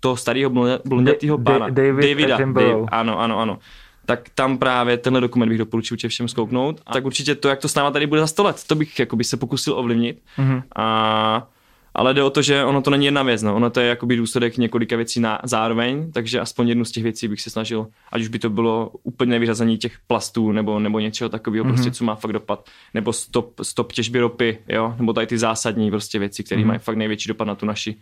toho 0.01 0.17
starého 0.17 0.51
blondětého 0.85 1.39
pána. 1.39 1.69
David 1.69 2.11
Davida. 2.11 2.37
Dave, 2.37 2.87
ano, 2.89 3.21
ano, 3.21 3.39
ano 3.39 3.59
tak 4.07 4.29
tam 4.35 4.59
právě 4.59 4.97
tenhle 4.97 5.21
dokument 5.21 5.49
bych 5.49 5.59
doporučil 5.59 6.09
všem 6.09 6.29
zkouknout. 6.29 6.81
A 6.87 6.93
tak 6.93 7.05
určitě 7.05 7.35
to, 7.35 7.49
jak 7.49 7.59
to 7.59 7.69
s 7.69 7.75
náma 7.75 7.91
tady 7.91 8.07
bude 8.07 8.21
za 8.21 8.27
100 8.27 8.43
let, 8.45 8.65
to 8.67 8.75
bych 8.75 8.99
jako 8.99 9.17
by 9.17 9.25
se 9.25 9.37
pokusil 9.37 9.79
ovlivnit. 9.79 10.19
Mm-hmm. 10.39 10.63
A 10.77 11.49
ale 11.97 12.15
jde 12.15 12.23
o 12.23 12.31
to, 12.31 12.43
že 12.43 12.65
ono 12.65 12.83
to 12.83 12.91
není 12.91 13.05
jedna 13.05 13.23
věc, 13.23 13.43
no. 13.43 13.57
ono 13.57 13.71
to 13.71 13.81
je 13.81 13.87
jakoby 13.87 14.17
důsledek 14.17 14.57
několika 14.57 14.97
věcí 14.97 15.21
na 15.21 15.39
zároveň, 15.45 16.13
takže 16.13 16.41
aspoň 16.41 16.69
jednu 16.69 16.85
z 16.85 16.91
těch 16.91 17.03
věcí 17.03 17.29
bych 17.29 17.41
se 17.41 17.51
snažil, 17.51 17.87
ať 18.13 18.23
už 18.23 18.29
by 18.29 18.39
to 18.39 18.51
bylo 18.51 18.91
úplně 19.03 19.39
vyřazení 19.39 19.79
těch 19.79 19.93
plastů 20.07 20.53
nebo, 20.53 20.79
nebo 20.79 21.01
něčeho 21.01 21.29
takového, 21.29 21.65
mm-hmm. 21.65 21.69
prostě, 21.69 21.91
co 21.91 22.05
má 22.05 22.15
fakt 22.15 22.33
dopad, 22.33 22.69
nebo 22.95 23.13
stop, 23.13 23.61
stop 23.63 23.93
těžby 23.93 24.21
ropy, 24.21 24.59
jo, 24.69 24.95
nebo 24.99 25.13
tady 25.13 25.27
ty 25.27 25.39
zásadní 25.39 25.91
prostě 25.91 26.19
věci, 26.19 26.45
které 26.45 26.61
mm-hmm. 26.61 26.67
mají 26.67 26.79
fakt 26.79 26.97
největší 26.97 27.29
dopad 27.29 27.45
na 27.45 27.55
tu 27.55 27.67
naši 27.67 27.97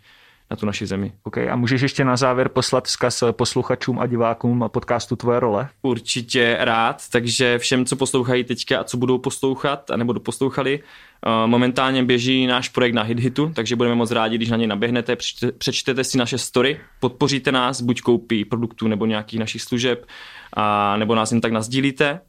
na 0.50 0.56
tu 0.56 0.66
naši 0.66 0.86
zemi. 0.86 1.12
Ok, 1.22 1.38
a 1.38 1.56
můžeš 1.56 1.80
ještě 1.82 2.04
na 2.04 2.16
závěr 2.16 2.48
poslat 2.48 2.84
vzkaz 2.84 3.24
posluchačům 3.32 3.98
a 3.98 4.06
divákům 4.06 4.64
podcastu 4.68 5.16
Tvoje 5.16 5.40
role? 5.40 5.68
Určitě 5.82 6.56
rád, 6.60 7.02
takže 7.10 7.58
všem, 7.58 7.84
co 7.84 7.96
poslouchají 7.96 8.44
teďka 8.44 8.80
a 8.80 8.84
co 8.84 8.96
budou 8.96 9.18
poslouchat, 9.18 9.90
nebo 9.96 10.12
doposlouchali, 10.12 10.80
eh, 10.82 11.46
momentálně 11.46 12.04
běží 12.04 12.46
náš 12.46 12.68
projekt 12.68 12.94
na 12.94 13.02
HitHitu, 13.02 13.52
takže 13.54 13.76
budeme 13.76 13.94
moc 13.94 14.10
rádi, 14.10 14.36
když 14.36 14.50
na 14.50 14.56
něj 14.56 14.66
naběhnete, 14.66 15.16
přečtete 15.58 16.04
si 16.04 16.18
naše 16.18 16.38
story, 16.38 16.80
podpoříte 17.00 17.52
nás, 17.52 17.80
buď 17.80 18.00
koupí 18.00 18.44
produktů 18.44 18.88
nebo 18.88 19.06
nějakých 19.06 19.40
našich 19.40 19.62
služeb, 19.62 20.06
a, 20.52 20.96
nebo 20.96 21.14
nás 21.14 21.32
jen 21.32 21.40
tak 21.40 21.52
nazdílíte. 21.52 22.20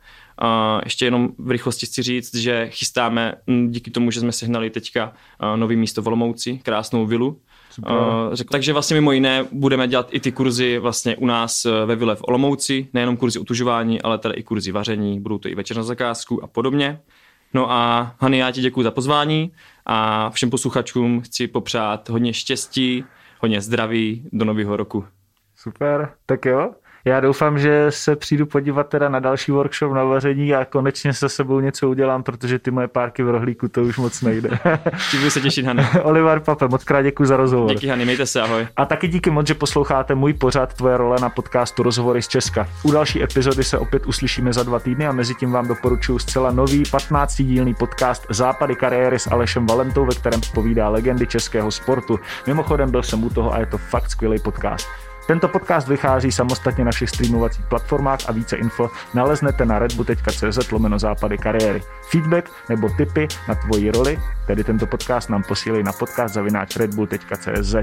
Uh, 0.41 0.81
ještě 0.83 1.05
jenom 1.05 1.29
v 1.37 1.51
rychlosti 1.51 1.85
chci 1.85 2.03
říct, 2.03 2.35
že 2.35 2.67
chystáme 2.69 3.33
díky 3.67 3.91
tomu, 3.91 4.11
že 4.11 4.19
jsme 4.19 4.31
sehnali 4.31 4.69
teďka 4.69 5.07
uh, 5.07 5.57
nový 5.57 5.75
místo 5.75 6.01
v 6.01 6.07
Olomouci, 6.07 6.59
krásnou 6.63 7.05
vilu, 7.05 7.39
Uh, 7.79 8.33
řekl, 8.33 8.51
takže 8.51 8.73
vlastně 8.73 8.93
mimo 8.93 9.11
jiné 9.11 9.45
budeme 9.51 9.87
dělat 9.87 10.07
i 10.11 10.19
ty 10.19 10.31
kurzy 10.31 10.77
vlastně 10.77 11.15
u 11.15 11.25
nás 11.25 11.65
eh, 11.65 11.85
ve 11.85 11.95
Vile 11.95 12.15
v 12.15 12.23
Olomouci, 12.27 12.87
nejenom 12.93 13.17
kurzy 13.17 13.39
utužování, 13.39 14.01
ale 14.01 14.17
tady 14.17 14.35
i 14.35 14.43
kurzy 14.43 14.71
vaření, 14.71 15.19
budou 15.19 15.37
to 15.37 15.49
i 15.49 15.55
večer 15.55 15.77
na 15.77 15.83
zakázku 15.83 16.43
a 16.43 16.47
podobně. 16.47 17.01
No 17.53 17.71
a 17.71 18.15
Hany, 18.19 18.37
já 18.37 18.51
ti 18.51 18.61
děkuji 18.61 18.83
za 18.83 18.91
pozvání 18.91 19.51
a 19.85 20.29
všem 20.29 20.49
posluchačům 20.49 21.21
chci 21.21 21.47
popřát 21.47 22.09
hodně 22.09 22.33
štěstí, 22.33 23.05
hodně 23.39 23.61
zdraví 23.61 24.29
do 24.31 24.45
nového 24.45 24.77
roku. 24.77 25.05
Super, 25.55 26.13
tak 26.25 26.45
jo. 26.45 26.73
Já 27.07 27.19
doufám, 27.19 27.59
že 27.59 27.85
se 27.89 28.15
přijdu 28.15 28.45
podívat 28.45 28.89
teda 28.89 29.09
na 29.09 29.19
další 29.19 29.51
workshop 29.51 29.93
na 29.93 30.03
vaření 30.03 30.55
a 30.55 30.65
konečně 30.65 31.13
se 31.13 31.29
sebou 31.29 31.59
něco 31.59 31.89
udělám, 31.89 32.23
protože 32.23 32.59
ty 32.59 32.71
moje 32.71 32.87
párky 32.87 33.23
v 33.23 33.29
rohlíku 33.29 33.67
to 33.67 33.81
už 33.81 33.97
moc 33.97 34.21
nejde. 34.21 34.49
Ti 35.11 35.31
se 35.31 35.41
těšit, 35.41 35.65
Hany. 35.65 35.87
Oliver 36.03 36.39
Pape, 36.39 36.67
moc 36.67 36.83
krát 36.83 37.01
děkuji 37.01 37.25
za 37.25 37.37
rozhovor. 37.37 37.69
Díky, 37.69 37.87
Hany, 37.87 38.05
mějte 38.05 38.25
se, 38.25 38.41
ahoj. 38.41 38.67
A 38.75 38.85
taky 38.85 39.07
díky 39.07 39.29
moc, 39.29 39.47
že 39.47 39.53
posloucháte 39.53 40.15
můj 40.15 40.33
pořad 40.33 40.73
Tvoje 40.73 40.97
role 40.97 41.17
na 41.21 41.29
podcastu 41.29 41.83
Rozhovory 41.83 42.21
z 42.21 42.27
Česka. 42.27 42.67
U 42.83 42.91
další 42.91 43.23
epizody 43.23 43.63
se 43.63 43.77
opět 43.77 44.05
uslyšíme 44.05 44.53
za 44.53 44.63
dva 44.63 44.79
týdny 44.79 45.07
a 45.07 45.11
mezi 45.11 45.35
tím 45.35 45.51
vám 45.51 45.67
doporučuji 45.67 46.19
zcela 46.19 46.51
nový 46.51 46.83
15-dílný 46.83 47.75
podcast 47.75 48.25
Západy 48.29 48.75
kariéry 48.75 49.19
s 49.19 49.31
Alešem 49.31 49.65
Valentou, 49.65 50.05
ve 50.05 50.15
kterém 50.15 50.41
povídá 50.53 50.89
legendy 50.89 51.27
českého 51.27 51.71
sportu. 51.71 52.19
Mimochodem 52.47 52.91
byl 52.91 53.03
jsem 53.03 53.23
u 53.23 53.29
toho 53.29 53.53
a 53.53 53.59
je 53.59 53.65
to 53.65 53.77
fakt 53.77 54.09
skvělý 54.09 54.39
podcast. 54.39 54.87
Tento 55.27 55.47
podcast 55.47 55.87
vychází 55.87 56.31
samostatně 56.31 56.85
na 56.85 56.91
všech 56.91 57.09
streamovacích 57.09 57.65
platformách 57.65 58.19
a 58.27 58.31
více 58.31 58.55
info 58.55 58.89
naleznete 59.13 59.65
na 59.65 59.79
redbu.cz 59.79 60.71
lomeno 60.71 60.99
západy 60.99 61.37
kariéry. 61.37 61.81
Feedback 62.09 62.51
nebo 62.69 62.89
tipy 62.89 63.27
na 63.47 63.55
tvoji 63.55 63.91
roli, 63.91 64.19
tedy 64.47 64.63
tento 64.63 64.85
podcast 64.85 65.29
nám 65.29 65.43
posílej 65.43 65.83
na 65.83 65.93
podcast 65.93 66.33
zavináč 66.33 66.75
redbull.cz. 66.75 67.75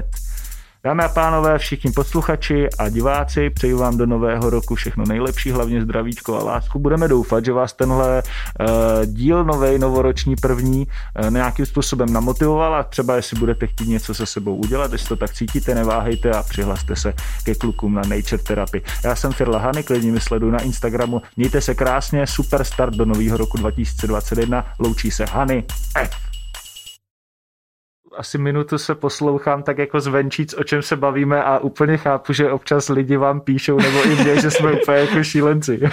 Dámy 0.85 1.03
a 1.03 1.09
pánové, 1.09 1.57
všichni 1.57 1.91
posluchači 1.91 2.69
a 2.77 2.89
diváci, 2.89 3.49
přeju 3.49 3.77
vám 3.77 3.97
do 3.97 4.05
nového 4.05 4.49
roku 4.49 4.75
všechno 4.75 5.05
nejlepší, 5.05 5.51
hlavně 5.51 5.81
zdravíčko 5.81 6.39
a 6.39 6.43
lásku. 6.43 6.79
Budeme 6.79 7.07
doufat, 7.07 7.45
že 7.45 7.53
vás 7.53 7.73
tenhle 7.73 8.23
uh, 8.23 9.05
díl 9.05 9.43
novej, 9.43 9.79
novoroční 9.79 10.35
první 10.35 10.87
uh, 10.87 11.31
nějakým 11.31 11.65
způsobem 11.65 12.13
namotivoval 12.13 12.75
a 12.75 12.83
třeba 12.83 13.15
jestli 13.15 13.39
budete 13.39 13.67
chtít 13.67 13.87
něco 13.87 14.13
se 14.13 14.25
sebou 14.25 14.55
udělat, 14.55 14.91
jestli 14.91 15.07
to 15.07 15.15
tak 15.15 15.33
cítíte, 15.33 15.75
neváhejte 15.75 16.31
a 16.31 16.43
přihlaste 16.43 16.95
se 16.95 17.13
ke 17.43 17.55
klukům 17.55 17.93
na 17.93 18.01
Nature 18.01 18.43
Therapy. 18.43 18.81
Já 19.03 19.15
jsem 19.15 19.33
Firla 19.33 19.59
Hany, 19.59 19.83
klidně 19.83 20.11
mi 20.11 20.19
sleduj 20.19 20.51
na 20.51 20.61
Instagramu. 20.61 21.21
Mějte 21.37 21.61
se 21.61 21.75
krásně, 21.75 22.27
super 22.27 22.63
start 22.63 22.93
do 22.93 23.05
nového 23.05 23.37
roku 23.37 23.57
2021. 23.57 24.65
Loučí 24.79 25.11
se 25.11 25.25
Hany 25.25 25.63
F 25.95 26.32
asi 28.17 28.37
minutu 28.37 28.77
se 28.77 28.95
poslouchám 28.95 29.63
tak 29.63 29.77
jako 29.77 29.99
zvenčíc, 29.99 30.53
o 30.53 30.63
čem 30.63 30.81
se 30.81 30.95
bavíme 30.95 31.43
a 31.43 31.59
úplně 31.59 31.97
chápu, 31.97 32.33
že 32.33 32.51
občas 32.51 32.89
lidi 32.89 33.17
vám 33.17 33.41
píšou 33.41 33.77
nebo 33.77 34.03
i 34.03 34.15
mě, 34.15 34.41
že 34.41 34.51
jsme 34.51 34.71
úplně 34.71 34.97
jako 34.97 35.23
šílenci. 35.23 35.79